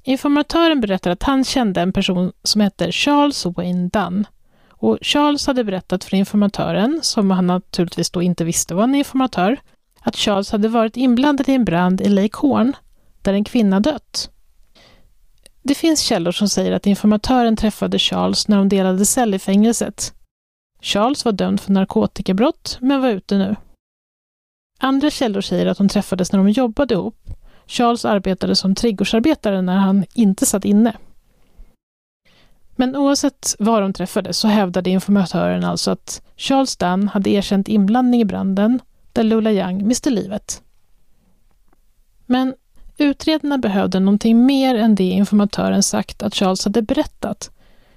Informatören 0.03 0.81
berättade 0.81 1.13
att 1.13 1.23
han 1.23 1.45
kände 1.45 1.81
en 1.81 1.93
person 1.93 2.33
som 2.43 2.61
hette 2.61 2.93
Charles 2.93 3.47
Wayne 3.47 3.89
Dunn 3.89 4.27
och 4.71 4.99
Charles 5.03 5.47
hade 5.47 5.65
berättat 5.65 6.05
för 6.05 6.17
informatören, 6.17 7.01
som 7.03 7.31
han 7.31 7.47
naturligtvis 7.47 8.11
då 8.11 8.23
inte 8.23 8.45
visste 8.45 8.75
var 8.75 8.85
en 8.85 8.95
informatör, 8.95 9.61
att 10.01 10.17
Charles 10.17 10.51
hade 10.51 10.69
varit 10.69 10.97
inblandad 10.97 11.49
i 11.49 11.53
en 11.53 11.65
brand 11.65 12.01
i 12.01 12.09
Lake 12.09 12.37
Horn, 12.37 12.73
där 13.23 13.33
en 13.33 13.45
kvinna 13.45 13.81
dött. 13.81 14.31
Det 15.63 15.75
finns 15.75 16.01
källor 16.01 16.33
som 16.33 16.49
säger 16.49 16.73
att 16.73 16.87
informatören 16.87 17.57
träffade 17.57 17.99
Charles 17.99 18.49
när 18.49 18.57
de 18.57 18.69
delade 18.69 19.07
cell 19.07 19.35
i 19.35 19.39
fängelset. 19.39 20.15
Charles 20.83 21.25
var 21.25 21.33
dömd 21.33 21.61
för 21.61 21.73
narkotikabrott, 21.73 22.79
men 22.81 23.01
var 23.01 23.09
ute 23.09 23.39
nu. 23.39 23.57
Andra 24.79 25.11
källor 25.11 25.41
säger 25.41 25.67
att 25.67 25.79
de 25.79 25.89
träffades 25.89 26.33
när 26.33 26.39
de 26.39 26.51
jobbade 26.51 26.95
ihop. 26.95 27.31
Charles 27.67 28.05
arbetade 28.05 28.57
som 28.57 28.75
trädgårdsarbetare 28.75 29.63
när 29.63 29.77
han 29.77 30.05
inte 30.15 30.47
satt 30.47 30.65
inne. 30.65 30.97
Men 32.77 32.97
oavsett 32.97 33.57
var 33.59 33.81
de 33.81 33.93
träffades 33.93 34.39
så 34.39 34.49
hävdade 34.49 34.91
informatören 34.91 35.65
alltså 35.65 35.91
att 35.91 36.23
Charles 36.37 36.77
Dunn 36.77 37.09
hade 37.09 37.31
erkänt 37.31 37.69
inblandning 37.69 38.21
i 38.21 38.25
branden 38.25 38.81
där 39.13 39.23
Lula 39.23 39.53
Young 39.53 39.87
miste 39.87 40.11
livet. 40.11 40.63
Men 42.27 42.55
utredarna 42.99 43.59
behövde 43.59 44.01
någonting 44.01 44.47
mer 44.47 44.75
än 44.75 44.95
det 44.95 45.05
informatören 45.05 45.83
sagt 45.83 46.23
att 46.23 46.35
Charles 46.35 46.65
hade 46.65 46.83
berättat, 46.83 47.51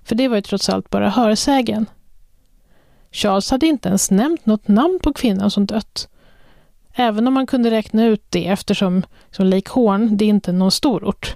för 0.03 0.15
det 0.15 0.27
var 0.27 0.35
ju 0.35 0.41
trots 0.41 0.69
allt 0.69 0.89
bara 0.89 1.09
hörsägen. 1.09 1.85
Charles 3.11 3.51
hade 3.51 3.67
inte 3.67 3.89
ens 3.89 4.11
nämnt 4.11 4.45
något 4.45 4.67
namn 4.67 4.99
på 5.03 5.13
kvinnan 5.13 5.51
som 5.51 5.65
dött, 5.65 6.07
även 6.93 7.27
om 7.27 7.33
man 7.33 7.47
kunde 7.47 7.71
räkna 7.71 8.05
ut 8.05 8.25
det 8.29 8.47
eftersom 8.47 9.03
som 9.31 9.45
Lake 9.45 9.71
Horn, 9.71 10.17
det 10.17 10.25
är 10.25 10.29
inte 10.29 10.51
någon 10.51 10.71
stor 10.71 11.03
ort. 11.03 11.35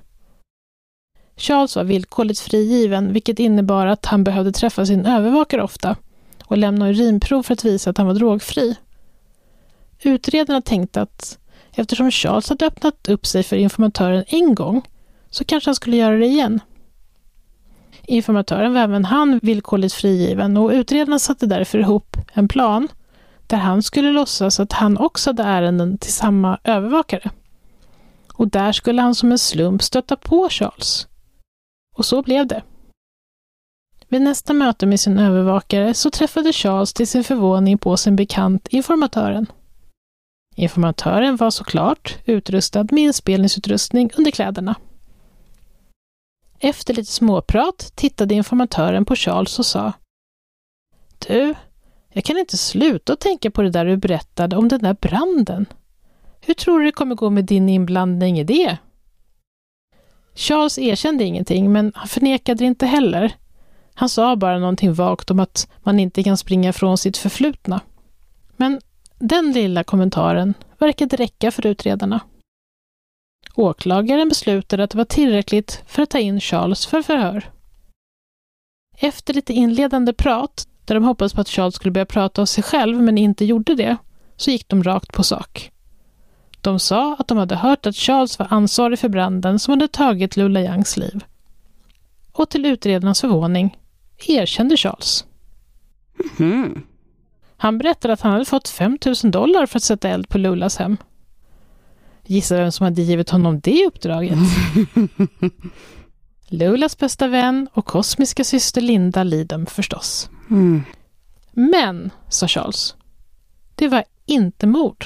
Charles 1.38 1.76
var 1.76 1.84
villkorligt 1.84 2.40
frigiven, 2.40 3.14
vilket 3.14 3.40
innebar 3.40 3.88
att 3.88 4.06
han 4.06 4.24
behövde 4.24 4.52
träffa 4.52 4.86
sin 4.86 5.06
övervakare 5.06 5.64
ofta 5.64 5.96
och 6.46 6.58
lämna 6.58 6.90
urinprov 6.90 7.44
för 7.44 7.54
att 7.54 7.66
visa 7.66 7.90
att 7.90 7.98
han 7.98 8.08
var 8.08 8.14
drogfri. 8.14 8.76
Utredarna 10.04 10.62
tänkte 10.62 11.02
att 11.02 11.38
eftersom 11.74 12.12
Charles 12.12 12.50
hade 12.50 12.66
öppnat 12.66 13.10
upp 13.10 13.26
sig 13.26 13.44
för 13.44 13.56
informatören 13.56 14.24
en 14.28 14.56
gång 14.56 14.82
så 15.30 15.44
kanske 15.44 15.68
han 15.68 15.76
skulle 15.76 15.98
göra 15.98 16.18
det 16.18 16.26
igen. 16.26 16.60
Informatören 18.04 18.74
var 18.74 18.82
även 18.82 19.06
han 19.06 19.40
villkorligt 19.44 19.94
frigiven 19.94 20.58
och 20.58 20.70
utredarna 20.70 21.20
satte 21.20 21.46
därför 21.46 21.80
ihop 21.80 22.18
en 22.34 22.48
plan 22.48 22.88
där 23.48 23.58
han 23.58 23.84
skulle 23.84 24.12
låtsas 24.12 24.60
att 24.60 24.74
han 24.74 24.98
också 24.98 25.30
hade 25.30 25.44
ärenden 25.44 25.98
till 25.98 26.14
samma 26.14 26.60
övervakare. 26.64 27.32
Och 28.34 28.48
där 28.48 28.72
skulle 28.72 29.02
han 29.02 29.16
som 29.16 29.32
en 29.32 29.40
slump 29.40 29.84
stöta 29.84 30.16
på 30.16 30.50
Charles. 30.50 31.08
Och 31.96 32.06
så 32.06 32.22
blev 32.22 32.48
det. 32.48 32.64
Vid 34.08 34.22
nästa 34.22 34.54
möte 34.54 34.86
med 34.86 35.00
sin 35.00 35.20
övervakare 35.20 35.94
så 35.94 36.10
träffade 36.10 36.54
Charles 36.54 36.94
till 36.94 37.08
sin 37.08 37.24
förvåning 37.24 37.78
på 37.78 37.98
sin 37.98 38.16
bekant 38.16 38.68
informatören. 38.68 39.48
Informatören 40.56 41.36
var 41.36 41.52
såklart 41.52 42.18
utrustad 42.26 42.88
med 42.92 43.04
inspelningsutrustning 43.04 44.12
under 44.18 44.32
kläderna. 44.32 44.76
Efter 46.60 46.94
lite 46.94 47.12
småprat 47.12 47.92
tittade 47.96 48.36
informatören 48.36 49.06
på 49.06 49.16
Charles 49.16 49.60
och 49.60 49.66
sa 49.66 49.94
Du, 51.28 51.56
jag 52.16 52.24
kan 52.24 52.38
inte 52.38 52.58
sluta 52.58 53.14
att 53.14 53.20
tänka 53.20 53.52
på 53.52 53.62
det 53.62 53.70
där 53.70 53.86
du 53.86 53.98
berättade 53.98 54.56
om 54.58 54.68
den 54.68 54.82
där 54.82 54.94
branden. 54.94 55.66
Hur 56.42 56.54
tror 56.54 56.80
du 56.80 56.86
det 56.86 56.92
kommer 56.92 57.16
gå 57.16 57.30
med 57.30 57.46
din 57.46 57.70
inblandning 57.70 58.40
i 58.40 58.44
det? 58.44 58.78
Charles 60.36 60.78
erkände 60.80 61.24
ingenting, 61.24 61.72
men 61.72 61.92
han 61.96 62.08
förnekade 62.08 62.58
det 62.58 62.66
inte 62.66 62.86
heller. 62.86 63.36
Han 63.94 64.10
sa 64.10 64.36
bara 64.36 64.60
någonting 64.60 64.94
vagt 64.94 65.32
om 65.32 65.40
att 65.40 65.72
man 65.84 66.00
inte 66.00 66.24
kan 66.24 66.38
springa 66.38 66.74
från 66.74 66.98
sitt 66.98 67.18
förflutna. 67.18 67.82
Men 68.58 68.82
den 69.20 69.52
lilla 69.52 69.84
kommentaren 69.84 70.54
verkade 70.78 71.16
räcka 71.16 71.52
för 71.52 71.66
utredarna. 71.66 72.20
Åklagaren 73.56 74.30
beslutade 74.30 74.84
att 74.84 74.90
det 74.90 74.98
var 74.98 75.06
tillräckligt 75.06 75.84
för 75.88 76.02
att 76.04 76.10
ta 76.10 76.20
in 76.20 76.40
Charles 76.40 76.86
för 76.86 77.02
förhör. 77.02 77.50
Efter 78.98 79.34
lite 79.34 79.54
inledande 79.54 80.14
prat, 80.14 80.68
där 80.86 80.96
de 80.96 81.04
hoppades 81.04 81.34
på 81.34 81.42
att 81.42 81.50
Charles 81.50 81.76
skulle 81.76 81.92
börja 81.92 82.06
prata 82.06 82.42
av 82.42 82.46
sig 82.46 82.64
själv 82.64 83.02
men 83.02 83.18
inte 83.18 83.46
gjorde 83.46 83.76
det, 83.76 83.98
så 84.36 84.52
gick 84.52 84.68
de 84.68 84.84
rakt 84.84 85.14
på 85.14 85.24
sak. 85.24 85.72
De 86.62 86.80
sa 86.80 87.16
att 87.20 87.28
de 87.28 87.38
hade 87.38 87.56
hört 87.56 87.86
att 87.86 87.96
Charles 87.96 88.40
var 88.40 88.48
ansvarig 88.50 89.00
för 89.00 89.10
branden 89.10 89.60
som 89.60 89.72
hade 89.72 89.88
tagit 89.88 90.38
Lula 90.38 90.62
Youngs 90.62 90.98
liv. 90.98 91.24
Och 92.32 92.50
till 92.50 92.66
utredarnas 92.66 93.22
förvåning 93.22 93.78
erkände 94.28 94.78
Charles. 94.78 95.26
Mm. 96.40 96.82
Han 97.58 97.78
berättade 97.78 98.14
att 98.14 98.22
han 98.22 98.32
hade 98.32 98.46
fått 98.46 98.70
5 98.70 98.98
000 99.24 99.32
dollar 99.32 99.66
för 99.66 99.80
att 99.80 99.84
sätta 99.84 100.10
eld 100.10 100.30
på 100.30 100.38
Lulas 100.38 100.78
hem. 100.78 100.98
Gissa 102.26 102.58
vem 102.58 102.72
som 102.72 102.84
hade 102.84 103.02
givit 103.02 103.30
honom 103.30 103.60
det 103.60 103.86
uppdraget? 103.86 104.38
Lulas 106.48 106.98
bästa 106.98 107.28
vän 107.28 107.68
och 107.74 107.86
kosmiska 107.86 108.44
syster 108.44 108.82
Linda 108.82 109.24
Lidem 109.24 109.66
förstås. 109.66 110.30
Mm. 110.50 110.84
Men, 111.52 112.12
sa 112.30 112.48
Charles, 112.48 112.96
det 113.76 113.88
var 113.88 114.04
inte 114.26 114.68
mord. 114.68 115.06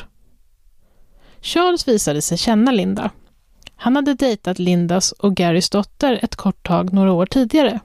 Charles 1.41 1.87
visade 1.87 2.21
sig 2.21 2.37
känna 2.37 2.71
Linda. 2.71 3.11
Han 3.75 3.95
hade 3.95 4.13
dejtat 4.13 4.59
Lindas 4.59 5.11
och 5.11 5.35
Garys 5.35 5.69
dotter 5.69 6.19
ett 6.23 6.35
kort 6.35 6.67
tag 6.67 6.93
några 6.93 7.11
år 7.11 7.25
tidigare. 7.25 7.79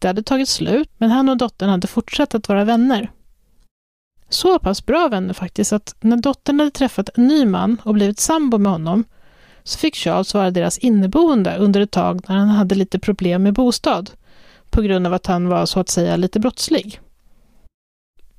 Det 0.00 0.06
hade 0.06 0.22
tagit 0.22 0.48
slut, 0.48 0.90
men 0.98 1.10
han 1.10 1.28
och 1.28 1.36
dottern 1.36 1.68
hade 1.68 1.86
fortsatt 1.86 2.34
att 2.34 2.48
vara 2.48 2.64
vänner. 2.64 3.10
Så 4.28 4.58
pass 4.58 4.86
bra 4.86 5.08
vänner 5.08 5.34
faktiskt 5.34 5.72
att 5.72 5.96
när 6.00 6.16
dottern 6.16 6.58
hade 6.58 6.70
träffat 6.70 7.08
en 7.14 7.26
ny 7.26 7.46
man 7.46 7.76
och 7.84 7.94
blivit 7.94 8.20
sambo 8.20 8.58
med 8.58 8.72
honom 8.72 9.04
så 9.70 9.78
fick 9.78 9.96
Charles 9.96 10.34
vara 10.34 10.50
deras 10.50 10.78
inneboende 10.78 11.56
under 11.56 11.80
ett 11.80 11.90
tag 11.90 12.20
när 12.28 12.36
han 12.36 12.48
hade 12.48 12.74
lite 12.74 12.98
problem 12.98 13.42
med 13.42 13.54
bostad 13.54 14.10
på 14.70 14.82
grund 14.82 15.06
av 15.06 15.14
att 15.14 15.26
han 15.26 15.48
var 15.48 15.66
så 15.66 15.80
att 15.80 15.88
säga 15.88 16.16
lite 16.16 16.40
brottslig. 16.40 17.00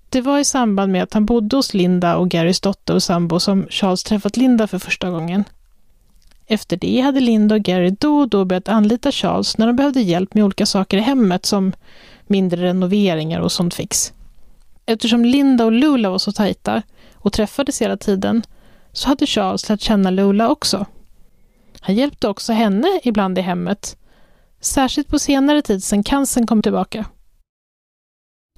Det 0.10 0.22
var 0.22 0.40
i 0.40 0.46
samband 0.46 0.92
med 0.92 1.04
att 1.04 1.14
han 1.14 1.26
bodde 1.26 1.56
hos 1.56 1.74
Linda 1.74 2.16
och 2.16 2.30
Garys 2.30 2.62
dotter 2.62 2.96
och 2.96 3.04
sambo 3.04 3.40
som 3.40 3.68
Charles 3.70 4.04
träffat 4.04 4.38
Linda 4.38 4.68
för 4.68 4.80
första 4.80 5.10
gången. 5.10 5.44
Efter 6.48 6.78
det 6.78 7.02
hade 7.02 7.20
Linda 7.20 7.56
och 7.56 7.62
Gary 7.62 7.90
då 7.90 8.18
och 8.18 8.30
då 8.30 8.46
börjat 8.46 8.70
anlita 8.70 9.12
Charles 9.12 9.58
när 9.58 9.68
de 9.68 9.76
behövde 9.76 10.02
hjälp 10.02 10.34
med 10.34 10.44
olika 10.44 10.66
saker 10.66 10.98
i 10.98 11.02
hemmet 11.02 11.46
som 11.46 11.74
mindre 12.28 12.62
renoveringar 12.64 13.40
och 13.40 13.52
sånt 13.52 13.74
fix. 13.74 14.14
Eftersom 14.86 15.26
Linda 15.26 15.66
och 15.66 15.72
Lula 15.72 16.10
var 16.10 16.18
så 16.18 16.32
tajta 16.32 16.82
och 17.16 17.34
träffades 17.34 17.82
hela 17.82 17.98
tiden 17.98 18.44
så 18.92 19.08
hade 19.08 19.26
Charles 19.26 19.70
lärt 19.70 19.82
känna 19.82 20.10
Lula 20.10 20.50
också. 20.50 20.86
Han 21.84 21.96
hjälpte 21.96 22.28
också 22.28 22.54
henne 22.54 23.00
ibland 23.04 23.38
i 23.38 23.42
hemmet, 23.42 23.98
särskilt 24.60 25.08
på 25.08 25.20
senare 25.20 25.62
tid 25.62 25.84
sedan 25.84 26.04
cancern 26.04 26.48
kom 26.48 26.62
tillbaka. 26.62 27.06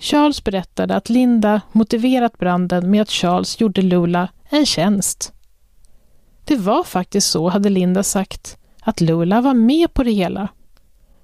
Charles 0.01 0.43
berättade 0.43 0.95
att 0.95 1.09
Linda 1.09 1.61
motiverat 1.71 2.37
branden 2.37 2.89
med 2.89 3.01
att 3.01 3.09
Charles 3.09 3.59
gjorde 3.59 3.81
Lula 3.81 4.29
en 4.49 4.65
tjänst. 4.65 5.33
Det 6.45 6.55
var 6.55 6.83
faktiskt 6.83 7.31
så, 7.31 7.49
hade 7.49 7.69
Linda 7.69 8.03
sagt, 8.03 8.57
att 8.81 9.01
Lula 9.01 9.41
var 9.41 9.53
med 9.53 9.93
på 9.93 10.03
det 10.03 10.11
hela. 10.11 10.47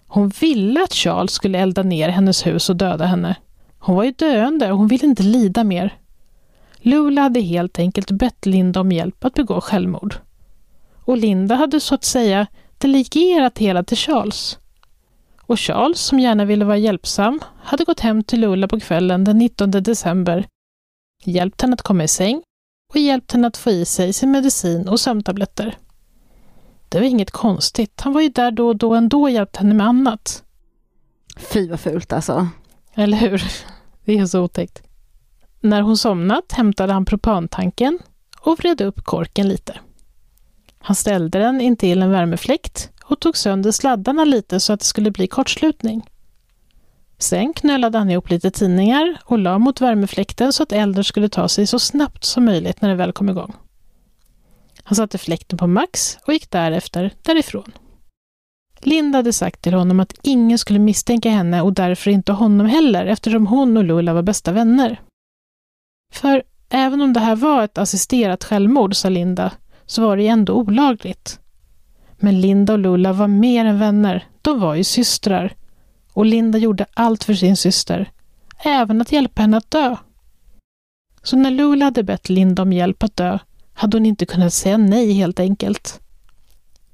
Hon 0.07 0.29
ville 0.29 0.83
att 0.83 0.93
Charles 0.93 1.31
skulle 1.31 1.59
elda 1.59 1.83
ner 1.83 2.09
hennes 2.09 2.45
hus 2.47 2.69
och 2.69 2.75
döda 2.75 3.05
henne. 3.05 3.35
Hon 3.79 3.95
var 3.95 4.03
ju 4.03 4.11
döende 4.11 4.71
och 4.71 4.77
hon 4.77 4.87
ville 4.87 5.05
inte 5.05 5.23
lida 5.23 5.63
mer. 5.63 5.97
Lula 6.77 7.21
hade 7.21 7.39
helt 7.39 7.79
enkelt 7.79 8.11
bett 8.11 8.45
Linda 8.45 8.79
om 8.79 8.91
hjälp 8.91 9.25
att 9.25 9.33
begå 9.33 9.61
självmord. 9.61 10.15
Och 11.09 11.17
Linda 11.17 11.55
hade 11.55 11.79
så 11.79 11.95
att 11.95 12.03
säga 12.03 12.47
delegerat 12.77 13.57
hela 13.57 13.83
till 13.83 13.97
Charles. 13.97 14.57
Och 15.41 15.59
Charles, 15.59 15.99
som 15.99 16.19
gärna 16.19 16.45
ville 16.45 16.65
vara 16.65 16.77
hjälpsam, 16.77 17.39
hade 17.63 17.83
gått 17.83 17.99
hem 17.99 18.23
till 18.23 18.39
Lula 18.39 18.67
på 18.67 18.79
kvällen 18.79 19.23
den 19.23 19.37
19 19.37 19.71
december, 19.71 20.47
hjälpt 21.23 21.61
henne 21.61 21.73
att 21.73 21.81
komma 21.81 22.03
i 22.03 22.07
säng 22.07 22.41
och 22.93 22.99
hjälpt 22.99 23.31
henne 23.31 23.47
att 23.47 23.57
få 23.57 23.69
i 23.71 23.85
sig 23.85 24.13
sin 24.13 24.31
medicin 24.31 24.87
och 24.87 24.99
sömntabletter. 24.99 25.77
Det 26.89 26.99
var 26.99 27.05
inget 27.05 27.31
konstigt, 27.31 28.01
han 28.01 28.13
var 28.13 28.21
ju 28.21 28.29
där 28.29 28.51
då 28.51 28.67
och 28.67 28.75
då 28.75 28.95
ändå 28.95 29.21
och 29.21 29.29
hjälpte 29.29 29.59
henne 29.59 29.73
med 29.73 29.87
annat. 29.87 30.43
Fy 31.37 31.69
vad 31.69 31.79
fult 31.79 32.13
alltså. 32.13 32.47
Eller 32.93 33.17
hur? 33.17 33.43
Det 34.05 34.17
är 34.17 34.25
så 34.25 34.41
otäckt. 34.41 34.83
När 35.59 35.81
hon 35.81 35.97
somnat 35.97 36.51
hämtade 36.51 36.93
han 36.93 37.05
propantanken 37.05 37.99
och 38.39 38.59
vred 38.59 38.81
upp 38.81 39.03
korken 39.03 39.47
lite. 39.47 39.79
Han 40.79 40.95
ställde 40.95 41.39
den 41.39 41.61
intill 41.61 42.01
en 42.01 42.11
värmefläkt 42.11 42.91
och 43.03 43.19
tog 43.19 43.37
sönder 43.37 43.71
sladdarna 43.71 44.25
lite 44.25 44.59
så 44.59 44.73
att 44.73 44.79
det 44.79 44.85
skulle 44.85 45.11
bli 45.11 45.27
kortslutning. 45.27 46.09
Sen 47.17 47.53
knölade 47.53 47.97
han 47.97 48.09
ihop 48.09 48.29
lite 48.29 48.51
tidningar 48.51 49.17
och 49.23 49.39
la 49.39 49.59
mot 49.59 49.81
värmefläkten 49.81 50.53
så 50.53 50.63
att 50.63 50.71
elden 50.71 51.03
skulle 51.03 51.29
ta 51.29 51.47
sig 51.47 51.67
så 51.67 51.79
snabbt 51.79 52.23
som 52.23 52.45
möjligt 52.45 52.81
när 52.81 52.89
den 52.89 52.97
väl 52.97 53.11
kom 53.11 53.29
igång. 53.29 53.53
Han 54.83 54.95
satte 54.95 55.17
fläkten 55.17 55.57
på 55.57 55.67
max 55.67 56.17
och 56.25 56.33
gick 56.33 56.51
därefter 56.51 57.13
därifrån. 57.21 57.71
Linda 58.79 59.17
hade 59.17 59.33
sagt 59.33 59.61
till 59.61 59.73
honom 59.73 59.99
att 59.99 60.13
ingen 60.23 60.57
skulle 60.57 60.79
misstänka 60.79 61.29
henne 61.29 61.61
och 61.61 61.73
därför 61.73 62.11
inte 62.11 62.31
honom 62.31 62.67
heller 62.67 63.05
eftersom 63.05 63.47
hon 63.47 63.77
och 63.77 63.83
Lula 63.83 64.13
var 64.13 64.21
bästa 64.21 64.51
vänner. 64.51 65.01
För 66.13 66.43
även 66.69 67.01
om 67.01 67.13
det 67.13 67.19
här 67.19 67.35
var 67.35 67.63
ett 67.63 67.77
assisterat 67.77 68.43
självmord, 68.43 68.95
sa 68.95 69.09
Linda, 69.09 69.51
så 69.89 70.01
var 70.01 70.17
det 70.17 70.23
ju 70.23 70.29
ändå 70.29 70.53
olagligt. 70.53 71.39
Men 72.17 72.41
Linda 72.41 72.73
och 72.73 72.79
Lula 72.79 73.13
var 73.13 73.27
mer 73.27 73.65
än 73.65 73.79
vänner, 73.79 74.27
de 74.41 74.59
var 74.59 74.75
ju 74.75 74.83
systrar. 74.83 75.55
Och 76.13 76.25
Linda 76.25 76.57
gjorde 76.57 76.85
allt 76.93 77.23
för 77.23 77.33
sin 77.33 77.57
syster, 77.57 78.11
även 78.63 79.01
att 79.01 79.11
hjälpa 79.11 79.41
henne 79.41 79.57
att 79.57 79.71
dö. 79.71 79.95
Så 81.23 81.37
när 81.37 81.51
Lula 81.51 81.85
hade 81.85 82.03
bett 82.03 82.29
Linda 82.29 82.61
om 82.61 82.73
hjälp 82.73 83.03
att 83.03 83.15
dö 83.15 83.39
hade 83.73 83.97
hon 83.97 84.05
inte 84.05 84.25
kunnat 84.25 84.53
säga 84.53 84.77
nej 84.77 85.13
helt 85.13 85.39
enkelt. 85.39 85.99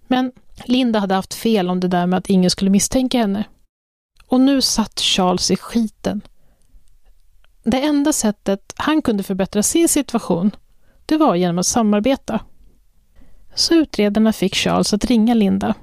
Men 0.08 0.32
Linda 0.66 1.00
hade 1.00 1.16
haft 1.16 1.34
fel 1.34 1.70
om 1.70 1.80
det 1.80 1.88
där 1.88 2.08
med 2.08 2.18
att 2.18 2.30
ingen 2.30 2.50
skulle 2.50 2.70
misstänka 2.70 3.18
henne. 3.18 3.44
Och 4.28 4.40
nu 4.40 4.62
satt 4.62 5.00
Charles 5.00 5.52
i 5.52 5.56
skiten. 5.56 6.22
Det 7.64 7.82
enda 7.82 8.14
sättet 8.14 8.74
han 8.76 9.02
kunde 9.02 9.24
förbättra 9.24 9.64
sin 9.64 9.90
situation, 9.90 10.52
det 11.06 11.18
var 11.18 11.36
genom 11.36 11.60
att 11.60 11.66
samarbeta. 11.66 12.40
Så 13.56 13.74
utredarna 13.74 14.34
fick 14.34 14.56
Charles 14.56 14.94
att 14.94 15.06
ringa 15.06 15.34
Linda. 15.34 15.74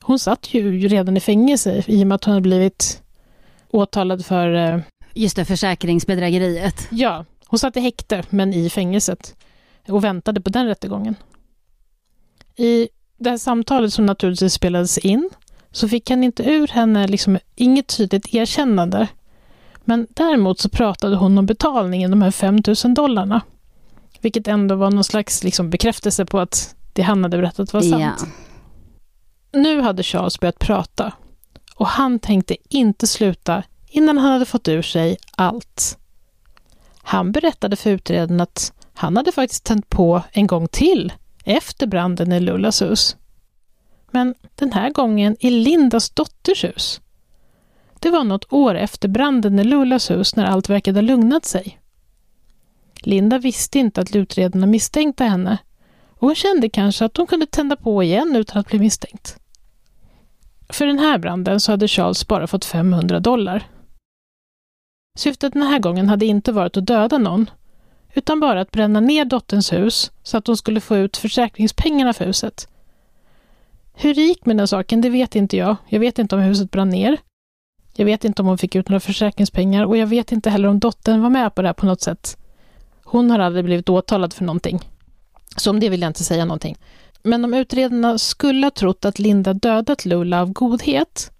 Hon 0.00 0.18
satt 0.18 0.54
ju 0.54 0.88
redan 0.88 1.16
i 1.16 1.20
fängelse 1.20 1.84
i 1.86 2.02
och 2.02 2.06
med 2.06 2.14
att 2.14 2.24
hon 2.24 2.34
hade 2.34 2.42
blivit 2.48 3.02
åtalad 3.70 4.26
för... 4.26 4.54
eh, 4.54 4.80
Just 5.14 5.36
det, 5.36 5.44
försäkringsbedrägeriet. 5.44 6.88
Ja, 6.90 7.24
hon 7.46 7.58
satt 7.58 7.76
i 7.76 7.80
häkte, 7.80 8.22
men 8.30 8.54
i 8.54 8.70
fängelset 8.70 9.34
och 9.88 10.04
väntade 10.04 10.40
på 10.40 10.50
den 10.50 10.66
rättegången. 10.66 11.14
I 12.56 12.88
det 13.18 13.30
här 13.30 13.38
samtalet 13.38 13.92
som 13.92 14.06
naturligtvis 14.06 14.52
spelades 14.52 14.98
in 14.98 15.30
så 15.72 15.88
fick 15.88 16.10
han 16.10 16.24
inte 16.24 16.42
ur 16.50 16.68
henne 16.68 17.06
liksom 17.08 17.38
inget 17.56 17.86
tydligt 17.96 18.34
erkännande. 18.34 19.08
Men 19.84 20.06
däremot 20.10 20.60
så 20.60 20.68
pratade 20.68 21.16
hon 21.16 21.38
om 21.38 21.46
betalningen, 21.46 22.10
de 22.10 22.22
här 22.22 22.30
5 22.30 22.58
000 22.84 22.94
dollarna. 22.94 23.40
Vilket 24.20 24.48
ändå 24.48 24.74
var 24.74 24.90
någon 24.90 25.04
slags 25.04 25.44
liksom 25.44 25.70
bekräftelse 25.70 26.24
på 26.26 26.38
att 26.40 26.74
det 26.92 27.02
han 27.02 27.22
hade 27.22 27.36
berättat 27.36 27.72
var 27.72 27.80
sant. 27.80 28.02
Ja. 28.02 28.26
Nu 29.60 29.80
hade 29.80 30.02
Charles 30.02 30.40
börjat 30.40 30.58
prata 30.58 31.12
och 31.74 31.86
han 31.86 32.18
tänkte 32.18 32.56
inte 32.68 33.06
sluta 33.06 33.62
innan 33.88 34.18
han 34.18 34.32
hade 34.32 34.46
fått 34.46 34.68
ur 34.68 34.82
sig 34.82 35.16
allt. 35.36 35.98
Han 37.02 37.32
berättade 37.32 37.76
för 37.76 37.90
utredaren 37.90 38.40
att 38.40 38.72
han 38.94 39.16
hade 39.16 39.32
faktiskt 39.32 39.64
tänt 39.64 39.88
på 39.88 40.22
en 40.32 40.46
gång 40.46 40.68
till 40.68 41.12
efter 41.44 41.86
branden 41.86 42.32
i 42.32 42.40
Lullas 42.40 42.82
hus. 42.82 43.16
Men 44.10 44.34
den 44.54 44.72
här 44.72 44.90
gången 44.90 45.36
i 45.40 45.50
Lindas 45.50 46.10
dotters 46.10 46.64
hus. 46.64 47.00
Det 48.00 48.10
var 48.10 48.24
något 48.24 48.52
år 48.52 48.74
efter 48.74 49.08
branden 49.08 49.58
i 49.58 49.64
Lullas 49.64 50.10
hus 50.10 50.36
när 50.36 50.44
allt 50.44 50.68
verkade 50.68 50.96
ha 50.98 51.02
lugnat 51.02 51.44
sig. 51.44 51.80
Linda 53.02 53.38
visste 53.38 53.78
inte 53.78 54.00
att 54.00 54.16
utredarna 54.16 54.66
misstänkte 54.66 55.24
henne 55.24 55.58
och 56.20 56.28
hon 56.28 56.34
kände 56.34 56.68
kanske 56.68 57.04
att 57.04 57.16
hon 57.16 57.26
kunde 57.26 57.46
tända 57.46 57.76
på 57.76 58.02
igen 58.02 58.36
utan 58.36 58.60
att 58.60 58.66
bli 58.66 58.78
misstänkt. 58.78 59.38
För 60.68 60.86
den 60.86 60.98
här 60.98 61.18
branden 61.18 61.60
så 61.60 61.72
hade 61.72 61.88
Charles 61.88 62.26
bara 62.26 62.46
fått 62.46 62.64
500 62.64 63.20
dollar. 63.20 63.68
Syftet 65.18 65.52
den 65.52 65.62
här 65.62 65.78
gången 65.78 66.08
hade 66.08 66.26
inte 66.26 66.52
varit 66.52 66.76
att 66.76 66.86
döda 66.86 67.18
någon, 67.18 67.50
utan 68.14 68.40
bara 68.40 68.60
att 68.60 68.70
bränna 68.70 69.00
ner 69.00 69.24
dotterns 69.24 69.72
hus 69.72 70.10
så 70.22 70.36
att 70.36 70.46
hon 70.46 70.56
skulle 70.56 70.80
få 70.80 70.96
ut 70.96 71.16
försäkringspengarna 71.16 72.12
för 72.12 72.24
huset. 72.24 72.68
Hur 73.94 74.14
det 74.14 74.20
gick 74.20 74.46
med 74.46 74.56
den 74.56 74.68
saken, 74.68 75.00
det 75.00 75.10
vet 75.10 75.36
inte 75.36 75.56
jag. 75.56 75.76
Jag 75.88 76.00
vet 76.00 76.18
inte 76.18 76.36
om 76.36 76.42
huset 76.42 76.70
brann 76.70 76.88
ner. 76.88 77.18
Jag 77.92 78.04
vet 78.04 78.24
inte 78.24 78.42
om 78.42 78.48
hon 78.48 78.58
fick 78.58 78.74
ut 78.74 78.88
några 78.88 79.00
försäkringspengar 79.00 79.84
och 79.84 79.96
jag 79.96 80.06
vet 80.06 80.32
inte 80.32 80.50
heller 80.50 80.68
om 80.68 80.78
dottern 80.78 81.22
var 81.22 81.30
med 81.30 81.54
på 81.54 81.62
det 81.62 81.68
här 81.68 81.72
på 81.72 81.86
något 81.86 82.00
sätt. 82.00 82.36
Hon 83.04 83.30
har 83.30 83.38
aldrig 83.38 83.64
blivit 83.64 83.88
åtalad 83.88 84.32
för 84.32 84.44
någonting. 84.44 84.80
Så 85.56 85.70
om 85.70 85.80
det 85.80 85.88
vill 85.88 86.00
jag 86.00 86.10
inte 86.10 86.24
säga 86.24 86.44
någonting. 86.44 86.76
Men 87.22 87.44
om 87.44 87.54
utredarna 87.54 88.18
skulle 88.18 88.66
ha 88.66 88.70
trott 88.70 89.04
att 89.04 89.18
Linda 89.18 89.54
dödat 89.54 90.04
Lula 90.04 90.40
av 90.40 90.52
godhet 90.52 91.30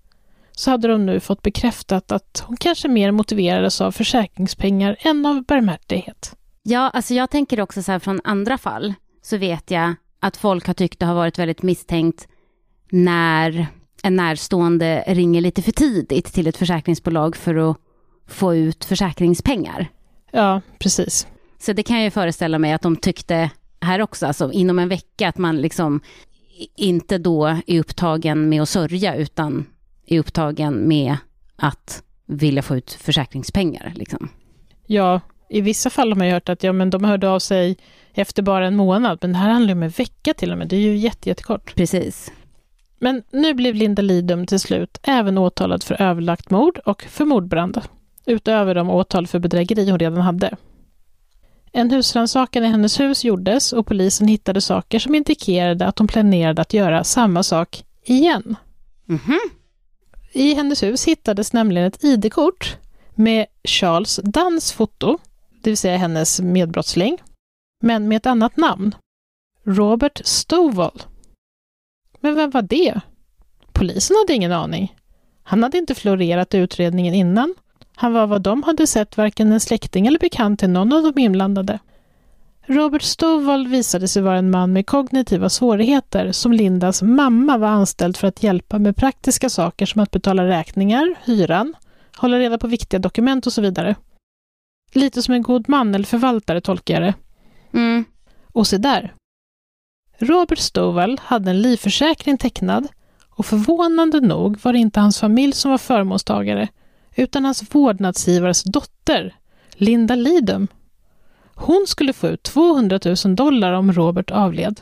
så 0.53 0.71
hade 0.71 0.89
de 0.89 1.07
nu 1.07 1.21
fått 1.21 1.43
bekräftat 1.43 2.13
att 2.13 2.43
hon 2.47 2.57
kanske 2.57 2.89
mer 2.89 3.11
motiverades 3.11 3.81
av 3.81 3.93
försäkringspengar 3.93 4.97
än 5.01 5.27
av 5.27 5.45
barmhärtighet. 5.45 6.37
Ja, 6.63 6.91
alltså 6.91 7.15
jag 7.15 7.31
tänker 7.31 7.61
också 7.61 7.83
så 7.83 7.93
här 7.93 7.99
från 7.99 8.21
andra 8.25 8.59
fall 8.59 8.95
så 9.23 9.37
vet 9.37 9.71
jag 9.71 9.95
att 10.21 10.37
folk 10.37 10.67
har 10.67 10.75
tyckt 10.75 10.99
det 10.99 11.07
har 11.07 11.15
varit 11.15 11.39
väldigt 11.39 11.63
misstänkt 11.63 12.29
när 12.91 13.67
en 14.03 14.17
närstående 14.17 15.05
ringer 15.07 15.41
lite 15.41 15.63
för 15.63 15.73
tidigt 15.73 16.33
till 16.33 16.47
ett 16.47 16.57
försäkringsbolag 16.57 17.37
för 17.37 17.71
att 17.71 17.77
få 18.27 18.55
ut 18.55 18.85
försäkringspengar. 18.85 19.89
Ja, 20.31 20.61
precis. 20.79 21.27
Så 21.59 21.73
det 21.73 21.83
kan 21.83 21.97
jag 21.97 22.05
ju 22.05 22.11
föreställa 22.11 22.59
mig 22.59 22.73
att 22.73 22.83
de 22.83 22.97
tyckte 22.97 23.51
här 23.81 24.03
också, 24.03 24.27
alltså 24.27 24.53
inom 24.53 24.79
en 24.79 24.89
vecka, 24.89 25.29
att 25.29 25.39
man 25.39 25.61
liksom 25.61 26.01
inte 26.77 27.19
då 27.19 27.47
är 27.67 27.81
upptagen 27.81 28.49
med 28.49 28.63
att 28.63 28.69
sörja, 28.69 29.15
utan 29.15 29.67
är 30.07 30.19
upptagen 30.19 30.89
med 30.89 31.17
att 31.57 32.03
vilja 32.27 32.63
få 32.63 32.77
ut 32.77 32.93
försäkringspengar. 32.93 33.93
Liksom. 33.97 34.29
Ja, 34.87 35.21
i 35.49 35.61
vissa 35.61 35.91
fall 35.91 36.09
har 36.09 36.17
man 36.17 36.27
ju 36.27 36.33
hört 36.33 36.49
att 36.49 36.63
ja, 36.63 36.73
men 36.73 36.91
de 36.91 37.05
hörde 37.05 37.29
av 37.29 37.39
sig 37.39 37.77
efter 38.15 38.43
bara 38.43 38.67
en 38.67 38.77
månad, 38.77 39.19
men 39.21 39.33
det 39.33 39.39
här 39.39 39.51
handlar 39.51 39.69
ju 39.69 39.75
om 39.75 39.83
en 39.83 39.91
vecka 39.91 40.35
till 40.35 40.53
och 40.53 40.59
med. 40.59 40.69
Det 40.69 40.77
är 40.77 40.81
ju 40.81 40.97
jätte, 40.97 41.29
jättekort. 41.29 41.75
Precis. 41.75 42.33
Men 42.99 43.23
nu 43.31 43.55
blev 43.55 43.75
Linda 43.75 44.03
Lidum 44.03 44.47
till 44.47 44.61
slut 44.61 44.99
även 45.03 45.39
åtalad 45.39 45.83
för 45.83 46.03
överlagt 46.03 46.51
mord 46.51 46.79
och 46.79 47.03
för 47.03 47.25
mordbrand, 47.25 47.81
utöver 48.27 48.75
de 48.75 48.91
åtal 48.91 49.27
för 49.27 49.39
bedrägeri 49.39 49.91
hon 49.91 49.99
redan 49.99 50.21
hade. 50.21 50.57
En 51.73 51.91
husrannsakan 51.91 52.65
i 52.65 52.67
hennes 52.67 53.01
hus 53.01 53.25
gjordes 53.25 53.73
och 53.73 53.87
polisen 53.87 54.29
hittade 54.29 54.61
saker 54.61 54.99
som 54.99 55.15
indikerade 55.15 55.87
att 55.87 55.99
hon 55.99 56.09
planerade 56.09 56.63
att 56.63 56.73
göra 56.75 57.05
samma 57.05 57.43
sak 57.43 57.85
igen. 58.05 58.57
Mhm. 59.07 59.39
I 60.33 60.55
hennes 60.55 60.83
hus 60.83 61.05
hittades 61.09 61.53
nämligen 61.53 61.87
ett 61.87 62.05
ID-kort 62.05 62.77
med 63.15 63.47
Charles 63.65 64.21
Dunns 64.25 64.73
foto, 64.73 65.19
det 65.63 65.71
vill 65.71 65.77
säga 65.77 65.97
hennes 65.97 66.41
medbrottsling, 66.41 67.19
men 67.83 68.09
med 68.09 68.17
ett 68.17 68.27
annat 68.27 68.57
namn. 68.57 68.95
Robert 69.65 70.21
Stovall. 70.25 71.03
Men 72.21 72.35
vem 72.35 72.51
var 72.51 72.63
det? 72.63 73.01
Polisen 73.73 74.17
hade 74.17 74.33
ingen 74.35 74.53
aning. 74.53 74.95
Han 75.43 75.63
hade 75.63 75.79
inte 75.79 75.95
florerat 75.95 76.55
i 76.55 76.59
utredningen 76.59 77.15
innan. 77.15 77.55
Han 78.01 78.13
var 78.13 78.27
vad 78.27 78.43
de 78.43 78.63
hade 78.63 78.87
sett 78.87 79.17
varken 79.17 79.53
en 79.53 79.61
släkting 79.61 80.07
eller 80.07 80.19
bekant 80.19 80.61
till 80.61 80.71
någon 80.71 80.93
av 80.93 81.03
de 81.03 81.21
inblandade. 81.21 81.79
Robert 82.67 83.03
Stovall 83.03 83.67
visade 83.67 84.09
sig 84.09 84.23
vara 84.23 84.39
en 84.39 84.51
man 84.51 84.73
med 84.73 84.87
kognitiva 84.87 85.49
svårigheter 85.49 86.33
som 86.33 86.53
Lindas 86.53 87.03
mamma 87.03 87.59
var 87.59 87.69
anställd 87.69 88.17
för 88.17 88.29
att 88.29 88.43
hjälpa 88.43 88.79
med 88.79 88.97
praktiska 88.97 89.51
saker 89.51 89.87
som 89.87 90.03
att 90.03 90.11
betala 90.11 90.47
räkningar, 90.47 91.15
hyran, 91.25 91.75
hålla 92.17 92.39
reda 92.39 92.59
på 92.59 92.67
viktiga 92.67 93.01
dokument 93.01 93.47
och 93.47 93.53
så 93.53 93.63
vidare. 93.63 93.97
Lite 94.93 95.23
som 95.23 95.35
en 95.35 95.43
god 95.43 95.69
man 95.69 95.95
eller 95.95 96.07
förvaltare 96.07 96.61
tolkar 96.61 96.95
jag 96.95 97.03
det. 97.03 97.15
Mm. 97.79 98.05
Och 98.53 98.67
se 98.67 98.79
där. 98.79 99.15
Robert 100.19 100.59
Stovall 100.59 101.21
hade 101.25 101.51
en 101.51 101.63
livförsäkring 101.63 102.39
tecknad 102.39 102.89
och 103.31 103.47
förvånande 103.47 104.21
nog 104.21 104.59
var 104.63 104.73
det 104.73 104.79
inte 104.79 105.01
hans 105.01 105.21
familj 105.21 105.53
som 105.53 105.71
var 105.71 105.79
förmånstagare 105.79 106.69
utan 107.15 107.45
hans 107.45 107.75
vårdnadsgivares 107.75 108.63
dotter, 108.63 109.37
Linda 109.73 110.15
Lidum. 110.15 110.69
Hon 111.55 111.85
skulle 111.89 112.13
få 112.13 112.29
ut 112.29 112.43
200 112.43 113.01
000 113.25 113.37
dollar 113.37 113.73
om 113.73 113.93
Robert 113.93 114.31
avled. 114.31 114.81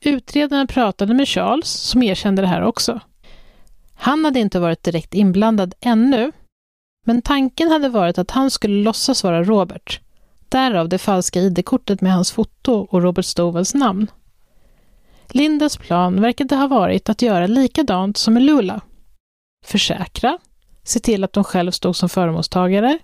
Utredaren 0.00 0.66
pratade 0.66 1.14
med 1.14 1.28
Charles, 1.28 1.68
som 1.68 2.02
erkände 2.02 2.42
det 2.42 2.48
här 2.48 2.62
också. 2.62 3.00
Han 3.94 4.24
hade 4.24 4.40
inte 4.40 4.60
varit 4.60 4.82
direkt 4.82 5.14
inblandad 5.14 5.74
ännu, 5.80 6.32
men 7.06 7.22
tanken 7.22 7.70
hade 7.70 7.88
varit 7.88 8.18
att 8.18 8.30
han 8.30 8.50
skulle 8.50 8.82
låtsas 8.82 9.24
vara 9.24 9.44
Robert. 9.44 10.00
Därav 10.48 10.88
det 10.88 10.98
falska 10.98 11.40
ID-kortet 11.40 12.00
med 12.00 12.12
hans 12.12 12.32
foto 12.32 12.72
och 12.90 13.02
Robert 13.02 13.24
Stovels 13.24 13.74
namn. 13.74 14.10
Lindas 15.28 15.76
plan 15.76 16.20
verkade 16.20 16.56
ha 16.56 16.66
varit 16.66 17.08
att 17.08 17.22
göra 17.22 17.46
likadant 17.46 18.16
som 18.16 18.34
med 18.34 18.42
Lula. 18.42 18.80
Försäkra, 19.64 20.38
se 20.90 21.00
till 21.00 21.24
att 21.24 21.32
de 21.32 21.44
själv 21.44 21.70
stod 21.70 21.96
som 21.96 22.08
förmånstagare 22.08 22.98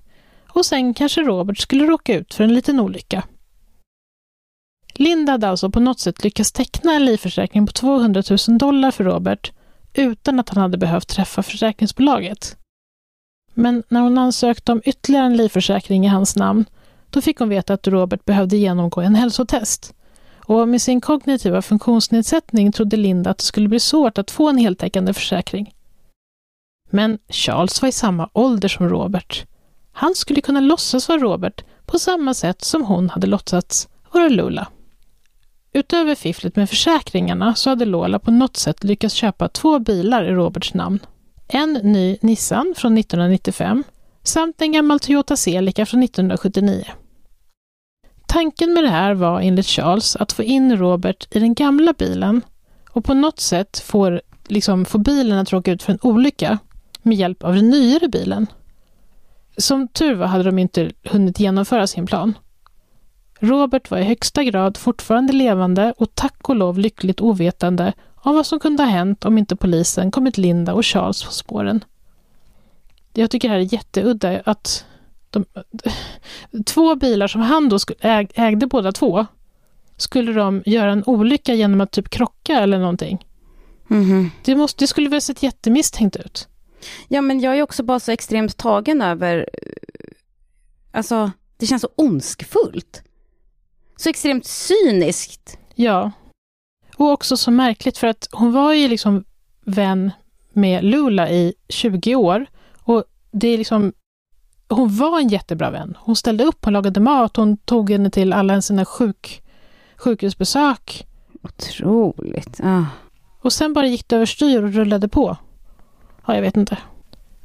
och 0.49 0.67
sen 0.67 0.95
kanske 0.95 1.21
Robert 1.21 1.59
skulle 1.59 1.85
råka 1.85 2.15
ut 2.15 2.35
för 2.35 2.45
en 2.45 2.55
liten 2.55 2.81
olycka. 2.81 3.23
Linda 4.95 5.33
hade 5.33 5.49
alltså 5.49 5.71
på 5.71 5.81
något 5.81 6.01
sätt 6.01 6.25
lyckats 6.25 6.53
teckna 6.53 6.93
en 6.93 7.05
livförsäkring 7.05 7.67
på 7.67 7.73
200 7.73 8.23
000 8.49 8.59
dollar 8.59 8.91
för 8.91 9.05
Robert 9.05 9.53
utan 9.95 10.41
att 10.41 10.49
han 10.49 10.63
hade 10.63 10.79
behövt 10.79 11.09
träffa 11.09 11.43
försäkringsbolaget. 11.43 12.57
Men 13.55 13.83
när 13.89 14.01
hon 14.01 14.19
ansökte 14.19 14.73
om 14.73 14.83
ytterligare 14.85 15.27
en 15.27 15.37
livförsäkring 15.37 16.05
i 16.05 16.09
hans 16.09 16.37
namn, 16.37 16.65
då 17.11 17.21
fick 17.21 17.39
hon 17.39 17.49
veta 17.49 17.75
att 17.75 17.87
Robert 17.87 18.25
behövde 18.25 18.57
genomgå 18.57 19.01
en 19.01 19.15
hälsotest. 19.15 19.95
Och 20.47 20.69
med 20.69 20.83
sin 20.83 21.01
kognitiva 21.01 21.63
funktionsnedsättning 21.63 22.73
trodde 22.73 22.97
Linda 22.97 23.31
att 23.31 23.39
det 23.39 23.45
skulle 23.45 23.69
bli 23.69 23.81
svårt 23.81 24.19
att 24.19 24.31
få 24.31 24.49
en 24.49 24.59
heltäckande 24.59 25.15
försäkring. 25.15 25.75
Men 26.91 27.19
Charles 27.29 27.83
var 27.83 27.89
i 27.89 27.93
samma 27.93 28.29
ålder 28.33 28.69
som 28.69 28.89
Robert. 28.89 29.47
Han 29.93 30.15
skulle 30.15 30.41
kunna 30.41 30.61
låtsas 30.61 31.09
vara 31.09 31.19
Robert 31.19 31.65
på 31.87 31.99
samma 31.99 32.35
sätt 32.35 32.65
som 32.65 32.85
hon 32.85 33.11
hade 33.11 33.27
låtsats 33.27 33.89
vara 34.13 34.29
Lola. 34.29 34.69
Utöver 35.73 36.15
fifflet 36.15 36.57
med 36.57 36.69
försäkringarna 36.69 37.55
så 37.55 37.71
hade 37.71 37.85
Lola 37.85 38.19
på 38.19 38.31
något 38.31 38.57
sätt 38.57 38.85
lyckats 38.85 39.15
köpa 39.15 39.49
två 39.49 39.79
bilar 39.79 40.25
i 40.25 40.31
Roberts 40.31 40.75
namn. 40.75 40.99
En 41.49 41.73
ny 41.73 42.19
Nissan 42.21 42.75
från 42.77 42.99
1995 42.99 43.85
samt 44.23 44.63
en 44.63 44.73
gammal 44.73 45.01
Toyota 45.01 45.37
Celica 45.37 45.87
från 45.87 46.03
1979. 46.03 46.85
Tanken 48.27 48.73
med 48.75 48.85
det 48.85 48.91
här 48.91 49.15
var 49.15 49.41
enligt 49.41 49.67
Charles 49.67 50.17
att 50.17 50.33
få 50.33 50.43
in 50.43 50.77
Robert 50.77 51.29
i 51.31 51.39
den 51.39 51.55
gamla 51.55 51.93
bilen 51.93 52.43
och 52.91 53.05
på 53.05 53.15
något 53.15 53.41
sätt 53.41 53.79
få, 53.79 54.21
liksom, 54.49 54.85
få 54.85 54.99
bilen 54.99 55.39
att 55.39 55.53
råka 55.53 55.73
ut 55.73 55.83
för 55.83 55.93
en 55.93 55.99
olycka 56.03 56.59
med 57.07 57.19
hjälp 57.19 57.45
av 57.45 57.55
den 57.55 57.71
nyare 57.71 58.09
bilen. 58.09 58.47
Som 59.57 59.89
tur 59.89 60.15
var 60.15 60.27
hade 60.27 60.45
de 60.45 60.59
inte 60.59 60.93
hunnit 61.05 61.41
genomföra 61.41 61.87
sin 61.87 62.07
plan. 62.07 62.35
Robert 63.41 63.91
var 63.91 63.99
i 63.99 64.05
högsta 64.05 64.45
grad 64.45 64.77
fortfarande 64.77 65.33
levande 65.33 65.95
och 65.99 66.15
tack 66.15 66.49
och 66.49 66.57
lov 66.57 66.79
lyckligt 66.79 67.21
ovetande 67.21 67.93
om 68.15 68.35
vad 68.35 68.47
som 68.47 68.59
kunde 68.61 68.83
ha 68.83 68.91
hänt 68.91 69.25
om 69.25 69.39
inte 69.39 69.57
polisen 69.57 70.11
kommit 70.11 70.39
Linda 70.39 70.75
och 70.75 70.87
Charles 70.87 71.25
på 71.25 71.33
spåren. 71.33 71.85
Jag 73.13 73.31
tycker 73.31 73.49
det 73.49 73.55
här 73.55 73.61
är 73.61 73.73
jätteudda 73.73 74.41
att 74.45 74.85
de, 75.31 75.45
två 76.67 76.95
bilar 76.95 77.29
som 77.29 77.41
han 77.41 77.69
då 77.69 77.79
äg, 78.01 78.29
ägde 78.35 78.67
båda 78.67 78.93
två, 78.93 79.27
skulle 79.97 80.33
de 80.33 80.63
göra 80.67 80.93
en 80.93 81.05
olycka 81.07 81.55
genom 81.55 81.81
att 81.81 81.91
typ 81.91 82.09
krocka 82.09 82.61
eller 82.61 82.79
någonting? 82.79 83.27
Mm-hmm. 83.89 84.31
Det, 84.45 84.57
måste, 84.57 84.83
det 84.83 84.87
skulle 84.87 85.09
väl 85.09 85.21
sett 85.21 85.43
jättemisstänkt 85.43 86.17
ut? 86.17 86.49
Ja, 87.09 87.21
men 87.21 87.41
jag 87.41 87.59
är 87.59 87.63
också 87.63 87.83
bara 87.83 88.01
så 88.01 88.13
extremt 88.13 88.57
tagen 88.57 89.03
över... 89.03 89.49
Alltså, 90.93 91.31
det 91.57 91.67
känns 91.67 91.83
så 91.83 91.89
ondskefullt. 91.97 93.03
Så 93.97 94.09
extremt 94.09 94.47
cyniskt. 94.47 95.59
Ja. 95.75 96.13
Och 96.97 97.11
också 97.11 97.37
så 97.37 97.51
märkligt 97.51 97.99
för 97.99 98.07
att 98.07 98.29
hon 98.33 98.53
var 98.53 98.73
ju 98.73 98.89
liksom 98.89 99.25
vän 99.65 100.11
med 100.53 100.85
Lula 100.85 101.31
i 101.31 101.55
20 101.69 102.15
år. 102.15 102.47
Och 102.79 103.05
det 103.31 103.49
är 103.49 103.59
liksom 103.59 103.93
hon 104.69 104.97
var 104.97 105.21
en 105.21 105.29
jättebra 105.29 105.71
vän. 105.71 105.97
Hon 106.01 106.17
ställde 106.17 106.45
upp, 106.45 106.65
hon 106.65 106.73
lagade 106.73 107.01
mat, 107.01 107.37
hon 107.37 107.57
tog 107.57 107.91
henne 107.91 108.11
till 108.11 108.33
alla 108.33 108.63
sina 108.63 108.85
sjuk, 108.85 109.43
sjukhusbesök. 109.97 111.07
Otroligt. 111.43 112.61
Ah. 112.63 112.85
Och 113.41 113.53
sen 113.53 113.73
bara 113.73 113.87
gick 113.87 114.09
det 114.09 114.17
överstyr 114.17 114.63
och 114.63 114.73
rullade 114.73 115.09
på. 115.09 115.37
Ja, 116.27 116.35
jag 116.35 116.43
vet 116.43 116.57
inte. 116.57 116.79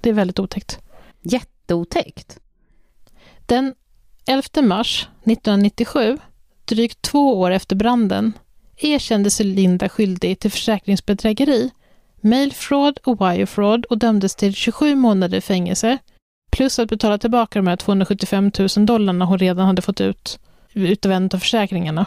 Det 0.01 0.09
är 0.09 0.13
väldigt 0.13 0.39
otäckt. 0.39 0.79
Jätteotäckt. 1.21 2.39
Den 3.45 3.73
11 4.27 4.61
mars 4.61 5.07
1997, 5.23 6.17
drygt 6.65 7.01
två 7.01 7.39
år 7.39 7.51
efter 7.51 7.75
branden, 7.75 8.33
erkände 8.77 9.29
sig 9.29 9.45
Linda 9.45 9.89
skyldig 9.89 10.39
till 10.39 10.51
försäkringsbedrägeri, 10.51 11.71
mailfraud 12.21 12.99
och 13.03 13.21
wirefraud 13.21 13.85
och 13.85 13.97
dömdes 13.97 14.35
till 14.35 14.53
27 14.53 14.95
månader 14.95 15.37
i 15.37 15.41
fängelse 15.41 15.97
Plus 16.51 16.79
att 16.79 16.89
betala 16.89 17.17
tillbaka 17.17 17.59
de 17.59 17.67
här 17.67 17.75
275 17.75 18.51
000 18.77 18.85
dollarna 18.85 19.25
hon 19.25 19.37
redan 19.37 19.65
hade 19.65 19.81
fått 19.81 20.01
ut 20.01 20.39
utav 20.73 21.11
en 21.11 21.29
av 21.33 21.37
försäkringarna. 21.37 22.05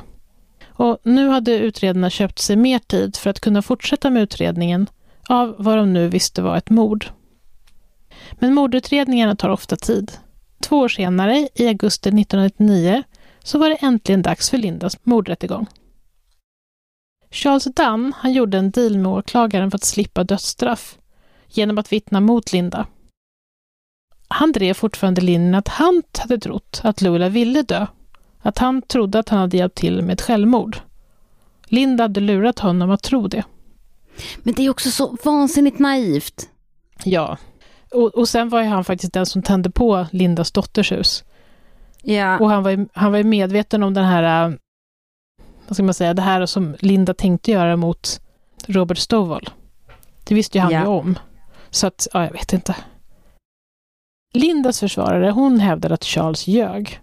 Och 0.66 0.98
nu 1.02 1.28
hade 1.28 1.58
utredarna 1.58 2.10
köpt 2.10 2.38
sig 2.38 2.56
mer 2.56 2.78
tid 2.78 3.16
för 3.16 3.30
att 3.30 3.40
kunna 3.40 3.62
fortsätta 3.62 4.10
med 4.10 4.22
utredningen 4.22 4.86
av 5.28 5.54
vad 5.58 5.76
de 5.78 5.92
nu 5.92 6.08
visste 6.08 6.42
var 6.42 6.56
ett 6.56 6.70
mord. 6.70 7.06
Men 8.32 8.54
mordutredningarna 8.54 9.36
tar 9.36 9.48
ofta 9.48 9.76
tid. 9.76 10.12
Två 10.60 10.78
år 10.78 10.88
senare, 10.88 11.48
i 11.54 11.68
augusti 11.68 12.08
1999, 12.08 13.02
så 13.42 13.58
var 13.58 13.68
det 13.68 13.76
äntligen 13.76 14.22
dags 14.22 14.50
för 14.50 14.58
Lindas 14.58 14.96
mordrättegång. 15.02 15.66
Charles 17.30 17.64
Dunn 17.64 18.12
han 18.16 18.32
gjorde 18.32 18.58
en 18.58 18.70
deal 18.70 18.98
med 18.98 19.12
åklagaren 19.12 19.70
för 19.70 19.78
att 19.78 19.84
slippa 19.84 20.24
dödsstraff 20.24 20.98
genom 21.48 21.78
att 21.78 21.92
vittna 21.92 22.20
mot 22.20 22.52
Linda 22.52 22.86
han 24.34 24.52
drev 24.52 24.74
fortfarande 24.74 25.20
linjen 25.20 25.54
att 25.54 25.68
han 25.68 26.02
hade 26.18 26.38
trott 26.38 26.80
att 26.84 27.02
Lula 27.02 27.28
ville 27.28 27.62
dö. 27.62 27.86
Att 28.40 28.58
han 28.58 28.82
trodde 28.82 29.18
att 29.18 29.28
han 29.28 29.38
hade 29.38 29.56
hjälpt 29.56 29.78
till 29.78 30.02
med 30.02 30.12
ett 30.12 30.22
självmord. 30.22 30.76
Linda 31.64 32.04
hade 32.04 32.20
lurat 32.20 32.58
honom 32.58 32.90
att 32.90 33.02
tro 33.02 33.28
det. 33.28 33.44
Men 34.42 34.54
det 34.54 34.66
är 34.66 34.70
också 34.70 34.90
så 34.90 35.16
vansinnigt 35.24 35.78
naivt. 35.78 36.48
Ja. 37.04 37.38
Och, 37.90 38.14
och 38.14 38.28
sen 38.28 38.48
var 38.48 38.62
ju 38.62 38.68
han 38.68 38.84
faktiskt 38.84 39.12
den 39.12 39.26
som 39.26 39.42
tände 39.42 39.70
på 39.70 40.06
Lindas 40.10 40.52
dotters 40.52 40.92
hus. 40.92 41.24
Ja. 42.02 42.38
Och 42.38 42.50
han 42.50 42.62
var 42.62 42.70
ju, 42.70 42.86
han 42.92 43.12
var 43.12 43.18
ju 43.18 43.24
medveten 43.24 43.82
om 43.82 43.94
den 43.94 44.04
här, 44.04 44.48
äh, 44.48 44.54
vad 45.68 45.76
ska 45.76 45.82
man 45.82 45.94
säga, 45.94 46.14
det 46.14 46.22
här 46.22 46.46
som 46.46 46.76
Linda 46.80 47.14
tänkte 47.14 47.50
göra 47.50 47.76
mot 47.76 48.20
Robert 48.66 48.98
Stovall. 48.98 49.48
Det 50.24 50.34
visste 50.34 50.58
ju 50.58 50.62
han 50.62 50.72
ja. 50.72 50.80
ju 50.80 50.86
om. 50.86 51.18
Så 51.70 51.86
att, 51.86 52.08
ja, 52.12 52.24
jag 52.24 52.32
vet 52.32 52.52
inte. 52.52 52.76
Lindas 54.34 54.80
försvarare 54.80 55.30
hon 55.30 55.60
hävdade 55.60 55.94
att 55.94 56.04
Charles 56.04 56.46
ljög. 56.46 57.00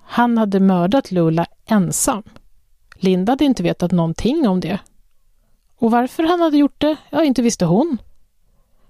Han 0.00 0.38
hade 0.38 0.60
mördat 0.60 1.10
Lula 1.10 1.46
ensam. 1.66 2.22
Linda 2.94 3.32
hade 3.32 3.44
inte 3.44 3.62
vetat 3.62 3.92
någonting 3.92 4.48
om 4.48 4.60
det. 4.60 4.78
Och 5.78 5.90
varför 5.90 6.22
han 6.22 6.40
hade 6.40 6.56
gjort 6.56 6.80
det, 6.80 6.96
ja, 7.10 7.24
inte 7.24 7.42
visste 7.42 7.64
hon. 7.64 7.98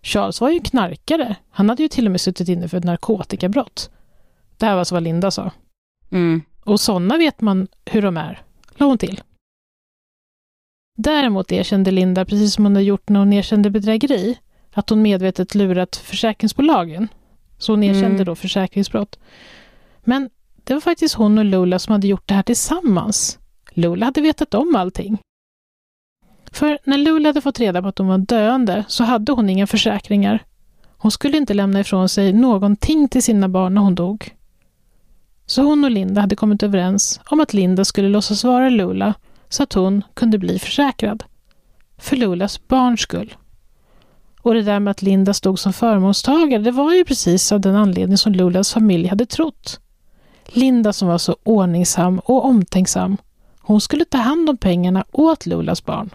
Charles 0.02 0.40
var 0.40 0.50
ju 0.50 0.60
knarkare. 0.60 1.36
Han 1.50 1.68
hade 1.68 1.82
ju 1.82 1.88
till 1.88 2.06
och 2.06 2.10
med 2.10 2.20
suttit 2.20 2.48
inne 2.48 2.68
för 2.68 2.78
ett 2.78 2.84
narkotikabrott. 2.84 3.90
Det 4.56 4.66
här 4.66 4.72
var 4.72 4.78
alltså 4.78 4.94
vad 4.94 5.02
Linda 5.02 5.30
sa. 5.30 5.50
Mm. 6.10 6.42
Och 6.64 6.80
sådana 6.80 7.16
vet 7.16 7.40
man 7.40 7.68
hur 7.84 8.02
de 8.02 8.16
är, 8.16 8.42
la 8.76 8.86
hon 8.86 8.98
till. 8.98 9.22
Däremot 10.96 11.52
erkände 11.52 11.90
Linda, 11.90 12.24
precis 12.24 12.54
som 12.54 12.64
hon 12.64 12.74
hade 12.74 12.84
gjort 12.84 13.08
när 13.08 13.18
hon 13.18 13.32
erkände 13.32 13.70
bedrägeri, 13.70 14.38
att 14.72 14.90
hon 14.90 15.02
medvetet 15.02 15.54
lurat 15.54 15.96
försäkringsbolagen 15.96 17.08
så 17.58 17.72
hon 17.72 17.82
erkände 17.82 18.06
mm. 18.06 18.24
då 18.24 18.34
försäkringsbrott. 18.34 19.18
Men 20.04 20.30
det 20.64 20.74
var 20.74 20.80
faktiskt 20.80 21.14
hon 21.14 21.38
och 21.38 21.44
Lula 21.44 21.78
som 21.78 21.92
hade 21.92 22.06
gjort 22.06 22.28
det 22.28 22.34
här 22.34 22.42
tillsammans. 22.42 23.38
Lula 23.70 24.06
hade 24.06 24.20
vetat 24.20 24.54
om 24.54 24.76
allting. 24.76 25.18
För 26.52 26.78
när 26.84 26.98
Lula 26.98 27.28
hade 27.28 27.40
fått 27.40 27.60
reda 27.60 27.82
på 27.82 27.88
att 27.88 27.98
hon 27.98 28.08
var 28.08 28.18
döende 28.18 28.84
så 28.88 29.04
hade 29.04 29.32
hon 29.32 29.50
inga 29.50 29.66
försäkringar. 29.66 30.44
Hon 30.96 31.10
skulle 31.10 31.36
inte 31.36 31.54
lämna 31.54 31.80
ifrån 31.80 32.08
sig 32.08 32.32
någonting 32.32 33.08
till 33.08 33.22
sina 33.22 33.48
barn 33.48 33.74
när 33.74 33.80
hon 33.80 33.94
dog. 33.94 34.34
Så 35.46 35.62
hon 35.62 35.84
och 35.84 35.90
Linda 35.90 36.20
hade 36.20 36.36
kommit 36.36 36.62
överens 36.62 37.20
om 37.30 37.40
att 37.40 37.52
Linda 37.52 37.84
skulle 37.84 38.08
låtsas 38.08 38.44
vara 38.44 38.68
Lula 38.68 39.14
så 39.48 39.62
att 39.62 39.72
hon 39.72 40.02
kunde 40.14 40.38
bli 40.38 40.58
försäkrad. 40.58 41.24
För 41.98 42.16
Lulas 42.16 42.68
barns 42.68 43.00
skull. 43.00 43.36
Och 44.42 44.54
det 44.54 44.62
där 44.62 44.80
med 44.80 44.90
att 44.90 45.02
Linda 45.02 45.34
stod 45.34 45.58
som 45.58 45.72
förmånstagare, 45.72 46.62
det 46.62 46.70
var 46.70 46.94
ju 46.94 47.04
precis 47.04 47.52
av 47.52 47.60
den 47.60 47.76
anledning 47.76 48.18
som 48.18 48.32
Lulas 48.32 48.72
familj 48.72 49.08
hade 49.08 49.26
trott. 49.26 49.80
Linda 50.46 50.92
som 50.92 51.08
var 51.08 51.18
så 51.18 51.36
ordningsam 51.42 52.18
och 52.18 52.44
omtänksam, 52.44 53.16
hon 53.60 53.80
skulle 53.80 54.04
ta 54.04 54.18
hand 54.18 54.50
om 54.50 54.56
pengarna 54.56 55.04
åt 55.12 55.46
Lulas 55.46 55.84
barn. 55.84 56.10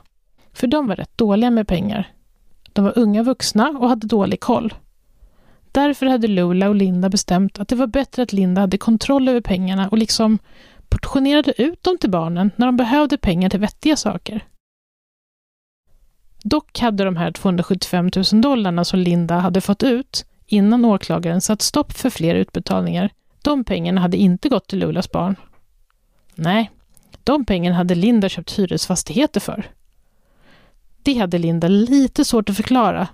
För 0.54 0.68
de 0.68 0.88
var 0.88 0.96
rätt 0.96 1.18
dåliga 1.18 1.52
med 1.52 1.68
pengar. 1.68 2.12
De 2.74 2.86
var 2.86 2.98
unga 2.98 3.24
vuxna 3.24 3.70
och 3.70 3.89
hade 3.89 4.08
dålig 4.08 4.39
koll. 4.39 4.74
Därför 5.72 6.06
hade 6.06 6.28
Lula 6.28 6.70
och 6.70 6.76
Linda 6.76 7.10
bestämt 7.10 7.60
att 7.60 7.68
det 7.68 7.76
var 7.76 7.88
bättre 7.88 8.24
att 8.24 8.34
Linda 8.34 8.62
hade 8.62 8.78
kontroll 8.78 9.30
över 9.30 9.42
pengarna 9.42 9.89
och 9.89 9.98
liksom 9.98 10.39
portionerade 10.89 11.62
ut 11.62 11.84
dem 11.84 11.98
till 11.98 12.10
barnen 12.10 12.52
när 12.56 12.66
de 12.66 12.78
behövde 12.78 13.18
pengar 13.18 13.50
till 13.50 13.60
vettiga 13.60 13.96
saker. 13.96 14.46
Dock 16.44 16.80
hade 16.80 17.04
de 17.04 17.18
här 17.18 17.32
275 17.32 18.10
000 18.34 18.42
dollarna 18.42 18.86
som 18.86 19.00
Linda 19.00 19.39
hade 19.39 19.62
fått 19.62 19.84
ut 19.84 20.26
innan 20.46 20.86
åklagaren 20.86 21.42
satt 21.42 21.62
stopp 21.62 21.92
för 21.94 22.10
fler 22.10 22.36
utbetalningar, 22.36 23.10
de 23.41 23.64
pengarna 23.64 24.01
hade 24.01 24.18
inte 24.18 24.49
gått 24.49 24.68
till 24.68 24.80
Lulas 24.80 25.12
barn. 25.12 25.36
Nej, 26.36 26.72
de 27.24 27.45
pengarna 27.45 27.76
hade 27.76 27.95
Linda 27.95 28.30
köpt 28.30 28.60
hyresfastigheter 28.60 29.39
för. 29.39 29.70
Det 31.04 31.18
hade 31.18 31.38
Linda 31.38 31.68
lite 31.68 32.26
svårt 32.26 32.49
att 32.49 32.58
förklara. 32.58 33.08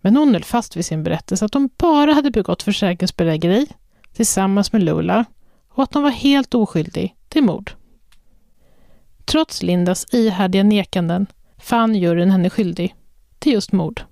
Men 0.00 0.16
hon 0.16 0.32
höll 0.32 0.44
fast 0.44 0.76
vid 0.76 0.84
sin 0.84 1.02
berättelse 1.02 1.44
att 1.44 1.52
de 1.52 1.70
bara 1.78 2.12
hade 2.12 2.30
begått 2.30 2.62
försäkringsbedrägeri 2.62 3.66
tillsammans 4.12 4.72
med 4.72 4.82
Lula 4.82 5.24
och 5.68 5.82
att 5.82 5.90
de 5.90 6.02
var 6.02 6.10
helt 6.10 6.54
oskyldig 6.54 7.16
till 7.28 7.42
mord. 7.42 7.72
Trots 9.24 9.62
Lindas 9.62 10.14
ihärdiga 10.14 10.62
nekanden 10.62 11.26
fann 11.58 11.94
juryn 11.94 12.30
henne 12.30 12.50
skyldig 12.50 12.94
till 13.38 13.52
just 13.52 13.72
mord. 13.72 14.02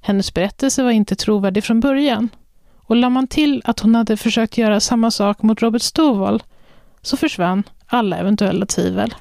Hennes 0.00 0.34
berättelse 0.34 0.82
var 0.82 0.90
inte 0.90 1.16
trovärdig 1.16 1.64
från 1.64 1.80
början 1.80 2.28
och 2.76 2.96
la 2.96 3.10
man 3.10 3.26
till 3.26 3.62
att 3.64 3.80
hon 3.80 3.94
hade 3.94 4.16
försökt 4.16 4.58
göra 4.58 4.80
samma 4.80 5.10
sak 5.10 5.42
mot 5.42 5.62
Robert 5.62 5.82
Stovall 5.82 6.42
så 7.02 7.16
försvann 7.16 7.62
alla 7.86 8.16
eventuella 8.16 8.66
tvivel. 8.66 9.14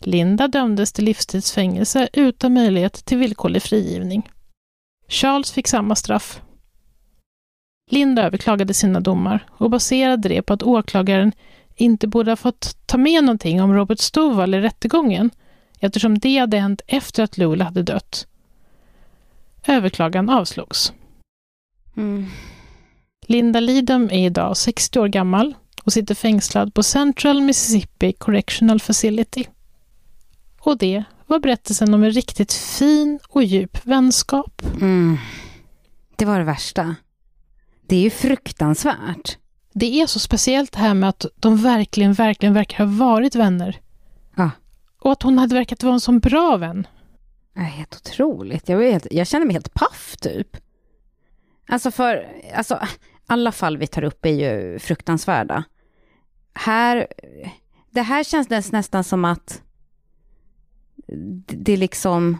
Linda 0.00 0.48
dömdes 0.48 0.92
till 0.92 1.04
livstidsfängelse 1.04 2.08
utan 2.12 2.54
möjlighet 2.54 3.04
till 3.04 3.18
villkorlig 3.18 3.62
frigivning. 3.62 4.30
Charles 5.08 5.52
fick 5.52 5.68
samma 5.68 5.94
straff. 5.94 6.42
Linda 7.90 8.22
överklagade 8.22 8.74
sina 8.74 9.00
domar 9.00 9.48
och 9.50 9.70
baserade 9.70 10.28
det 10.28 10.42
på 10.42 10.52
att 10.52 10.62
åklagaren 10.62 11.32
inte 11.76 12.08
borde 12.08 12.30
ha 12.30 12.36
fått 12.36 12.76
ta 12.86 12.98
med 12.98 13.24
någonting 13.24 13.62
om 13.62 13.74
Robert 13.74 13.98
Stovall 13.98 14.54
i 14.54 14.60
rättegången 14.60 15.30
eftersom 15.80 16.18
det 16.18 16.38
hade 16.38 16.58
hänt 16.58 16.80
efter 16.86 17.22
att 17.22 17.38
Lula 17.38 17.64
hade 17.64 17.82
dött. 17.82 18.26
Överklagan 19.66 20.30
avslogs. 20.30 20.92
Mm. 21.96 22.26
Linda 23.26 23.60
Lidham 23.60 24.04
är 24.04 24.26
idag 24.26 24.56
60 24.56 24.98
år 24.98 25.08
gammal 25.08 25.54
och 25.82 25.92
sitter 25.92 26.14
fängslad 26.14 26.74
på 26.74 26.82
Central 26.82 27.40
Mississippi 27.40 28.12
Correctional 28.12 28.80
Facility. 28.80 29.44
Och 30.60 30.78
det 30.78 31.04
var 31.26 31.38
berättelsen 31.38 31.94
om 31.94 32.04
en 32.04 32.10
riktigt 32.10 32.52
fin 32.52 33.18
och 33.28 33.42
djup 33.42 33.86
vänskap. 33.86 34.62
Mm. 34.80 35.18
Det 36.16 36.24
var 36.24 36.38
det 36.38 36.44
värsta. 36.44 36.96
Det 37.86 37.96
är 37.96 38.00
ju 38.00 38.10
fruktansvärt. 38.10 39.38
Det 39.72 40.00
är 40.00 40.06
så 40.06 40.18
speciellt 40.18 40.72
det 40.72 40.78
här 40.78 40.94
med 40.94 41.08
att 41.08 41.26
de 41.36 41.56
verkligen, 41.56 42.12
verkligen 42.12 42.54
verkar 42.54 42.84
ha 42.84 42.92
varit 42.92 43.34
vänner. 43.34 43.80
Ja. 44.34 44.50
Och 45.00 45.12
att 45.12 45.22
hon 45.22 45.38
hade 45.38 45.54
verkat 45.54 45.82
vara 45.82 45.94
en 45.94 46.00
sån 46.00 46.18
bra 46.18 46.56
vän. 46.56 46.86
Helt 47.54 47.96
otroligt. 47.96 48.68
Jag, 48.68 48.82
helt, 48.82 49.06
jag 49.10 49.26
känner 49.26 49.46
mig 49.46 49.52
helt 49.52 49.74
paff 49.74 50.16
typ. 50.20 50.56
Alltså 51.68 51.90
för, 51.90 52.28
alltså 52.54 52.78
alla 53.26 53.52
fall 53.52 53.76
vi 53.76 53.86
tar 53.86 54.04
upp 54.04 54.26
är 54.26 54.30
ju 54.30 54.78
fruktansvärda. 54.78 55.64
Här, 56.54 57.06
det 57.90 58.02
här 58.02 58.24
känns 58.24 58.48
näst, 58.48 58.72
nästan 58.72 59.04
som 59.04 59.24
att 59.24 59.62
det, 61.46 61.72
är 61.72 61.76
liksom, 61.76 62.38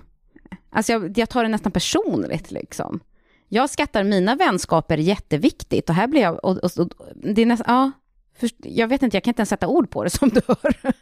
alltså 0.71 0.93
jag, 0.93 1.19
jag 1.19 1.29
tar 1.29 1.43
det 1.43 1.49
nästan 1.49 1.73
personligt 1.73 2.51
liksom. 2.51 3.01
Jag 3.49 3.71
skattar 3.71 4.05
mina 4.05 4.37
vänskaper 4.37 4.99
jätteviktigt 4.99 5.89
och 5.89 5.95
här 5.95 6.07
blir 6.07 6.21
jag, 6.21 6.45
och, 6.45 6.57
och, 6.57 6.79
och 6.79 6.91
det 7.14 7.43
är 7.43 7.47
nästan, 7.47 7.75
ja, 7.75 7.91
för, 8.39 8.51
jag 8.62 8.89
vet 8.89 9.03
inte, 9.03 9.16
jag 9.16 9.25
kan 9.25 9.31
inte 9.31 9.41
ens 9.41 9.49
sätta 9.49 9.69
ord 9.69 9.91
på 9.91 10.05
det 10.05 10.11
som 10.11 10.29
du 10.29 10.41
hör. 10.49 10.75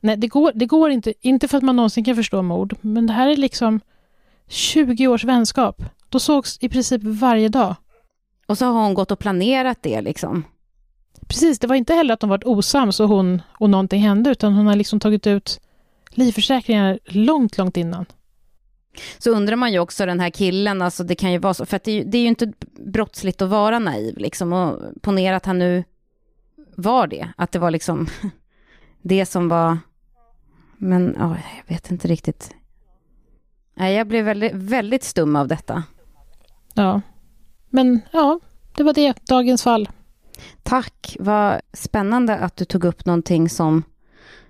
Nej, 0.00 0.16
det 0.16 0.26
går, 0.26 0.52
det 0.54 0.66
går 0.66 0.90
inte, 0.90 1.14
inte 1.20 1.48
för 1.48 1.56
att 1.56 1.62
man 1.62 1.76
någonsin 1.76 2.04
kan 2.04 2.16
förstå 2.16 2.42
mord, 2.42 2.76
men 2.80 3.06
det 3.06 3.12
här 3.12 3.28
är 3.28 3.36
liksom 3.36 3.80
20 4.48 5.08
års 5.08 5.24
vänskap. 5.24 5.82
De 6.08 6.20
sågs 6.20 6.58
i 6.60 6.68
princip 6.68 7.02
varje 7.04 7.48
dag. 7.48 7.76
Och 8.46 8.58
så 8.58 8.66
har 8.66 8.82
hon 8.82 8.94
gått 8.94 9.10
och 9.10 9.18
planerat 9.18 9.78
det 9.80 10.00
liksom. 10.00 10.44
Precis, 11.26 11.58
det 11.58 11.66
var 11.66 11.76
inte 11.76 11.94
heller 11.94 12.14
att 12.14 12.20
de 12.20 12.30
varit 12.30 12.44
osams 12.44 13.00
och 13.00 13.08
hon 13.08 13.42
och 13.58 13.70
någonting 13.70 14.02
hände, 14.02 14.30
utan 14.30 14.52
hon 14.52 14.66
har 14.66 14.76
liksom 14.76 15.00
tagit 15.00 15.26
ut 15.26 15.60
livförsäkringar 16.10 16.98
långt, 17.04 17.58
långt 17.58 17.76
innan. 17.76 18.04
Så 19.18 19.30
undrar 19.30 19.56
man 19.56 19.72
ju 19.72 19.78
också 19.78 20.06
den 20.06 20.20
här 20.20 20.30
killen, 20.30 20.82
alltså 20.82 21.04
det 21.04 21.14
kan 21.14 21.32
ju 21.32 21.38
vara 21.38 21.54
så, 21.54 21.66
för 21.66 21.80
det, 21.84 21.90
är 21.90 21.94
ju- 21.94 22.04
det 22.04 22.18
är 22.18 22.22
ju 22.22 22.28
inte 22.28 22.52
brottsligt 22.86 23.42
att 23.42 23.48
vara 23.48 23.78
naiv 23.78 24.18
liksom, 24.18 24.52
och 24.52 24.80
ponera 25.02 25.36
att 25.36 25.46
han 25.46 25.58
nu 25.58 25.84
var 26.76 27.06
det, 27.06 27.28
att 27.36 27.52
det 27.52 27.58
var 27.58 27.70
liksom 27.70 28.06
det 29.02 29.26
som 29.26 29.48
var, 29.48 29.78
men 30.78 31.16
ja, 31.18 31.36
jag 31.56 31.74
vet 31.74 31.90
inte 31.90 32.08
riktigt. 32.08 32.54
Nej, 33.74 33.94
jag 33.94 34.06
blev 34.08 34.24
väldigt, 34.24 34.52
väldigt 34.54 35.04
stum 35.04 35.36
av 35.36 35.48
detta. 35.48 35.82
Ja. 36.74 37.00
Men 37.70 38.00
ja, 38.12 38.40
det 38.76 38.82
var 38.82 38.92
det, 38.92 39.26
dagens 39.26 39.62
fall. 39.62 39.88
Tack, 40.62 41.16
vad 41.20 41.60
spännande 41.72 42.36
att 42.36 42.56
du 42.56 42.64
tog 42.64 42.84
upp 42.84 43.04
någonting 43.06 43.48
som, 43.48 43.82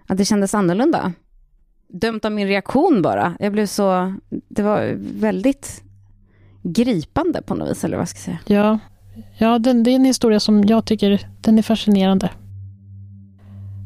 att 0.07 0.17
det 0.19 0.25
kändes 0.25 0.55
annorlunda. 0.55 1.13
Dömt 1.93 2.25
av 2.25 2.33
min 2.33 2.49
reaktion 2.49 3.03
bara. 3.03 3.37
Jag 3.39 3.53
blev 3.53 3.67
så, 3.67 4.15
det 4.49 4.63
var 4.63 4.95
väldigt 5.21 5.83
gripande 6.63 7.43
på 7.43 7.55
något 7.55 7.71
vis, 7.71 7.85
eller 7.85 7.97
vad 7.97 8.03
jag 8.03 8.09
ska 8.09 8.19
säga. 8.19 8.39
Ja, 8.47 8.79
ja 9.39 9.59
den, 9.59 9.83
det 9.83 9.91
är 9.91 9.97
en 9.97 10.05
historia 10.05 10.41
som 10.41 10.65
jag 10.65 10.85
tycker 10.85 11.21
den 11.41 11.59
är 11.59 11.63
fascinerande. 11.63 12.31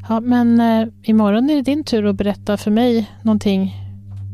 Ja, 0.08 0.20
men 0.20 0.60
eh, 0.60 0.88
imorgon 1.02 1.50
är 1.50 1.54
det 1.54 1.62
din 1.62 1.84
tur 1.84 2.06
att 2.06 2.16
berätta 2.16 2.56
för 2.56 2.70
mig 2.70 3.10
någonting 3.22 3.74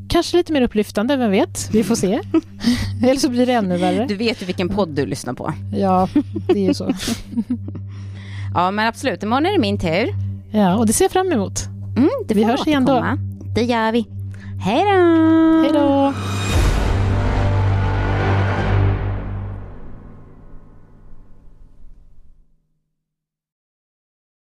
kanske 0.09 0.37
lite 0.37 0.53
mer 0.53 0.63
upplyftande, 0.63 1.17
vem 1.17 1.31
vet? 1.31 1.69
Vi 1.73 1.85
får 1.85 1.95
se. 1.95 2.21
Eller 3.03 3.21
så 3.21 3.29
blir 3.29 3.47
det 3.47 3.53
ännu 3.53 3.77
värre. 3.77 4.07
Du 4.07 4.17
vet 4.17 4.43
ju 4.43 4.47
vilken 4.47 4.69
podd 4.69 4.89
du 4.89 5.07
lyssnar 5.07 5.35
på. 5.35 5.53
Ja, 5.73 6.09
det 6.47 6.59
är 6.59 6.69
ju 6.69 6.75
så. 6.75 6.95
Ja, 8.55 8.71
men 8.71 8.87
absolut. 8.87 9.23
Imorgon 9.23 9.47
är 9.47 9.53
det 9.53 9.59
min 9.59 9.79
tur. 9.79 10.15
Ja, 10.53 10.77
och 10.77 10.87
det 10.87 10.93
ser 10.93 11.05
jag 11.05 11.13
fram 11.13 11.33
emot. 11.33 11.67
Mm, 11.97 12.11
det 12.29 12.35
Vi 12.35 12.45
hörs 12.45 12.67
igen 12.67 12.85
då. 12.85 13.05
Det 13.55 13.63
gör 13.63 13.93
vi. 13.93 14.07
Hej 14.61 14.85
då! 14.85 15.61
Hej 15.63 15.73
då! 15.73 16.13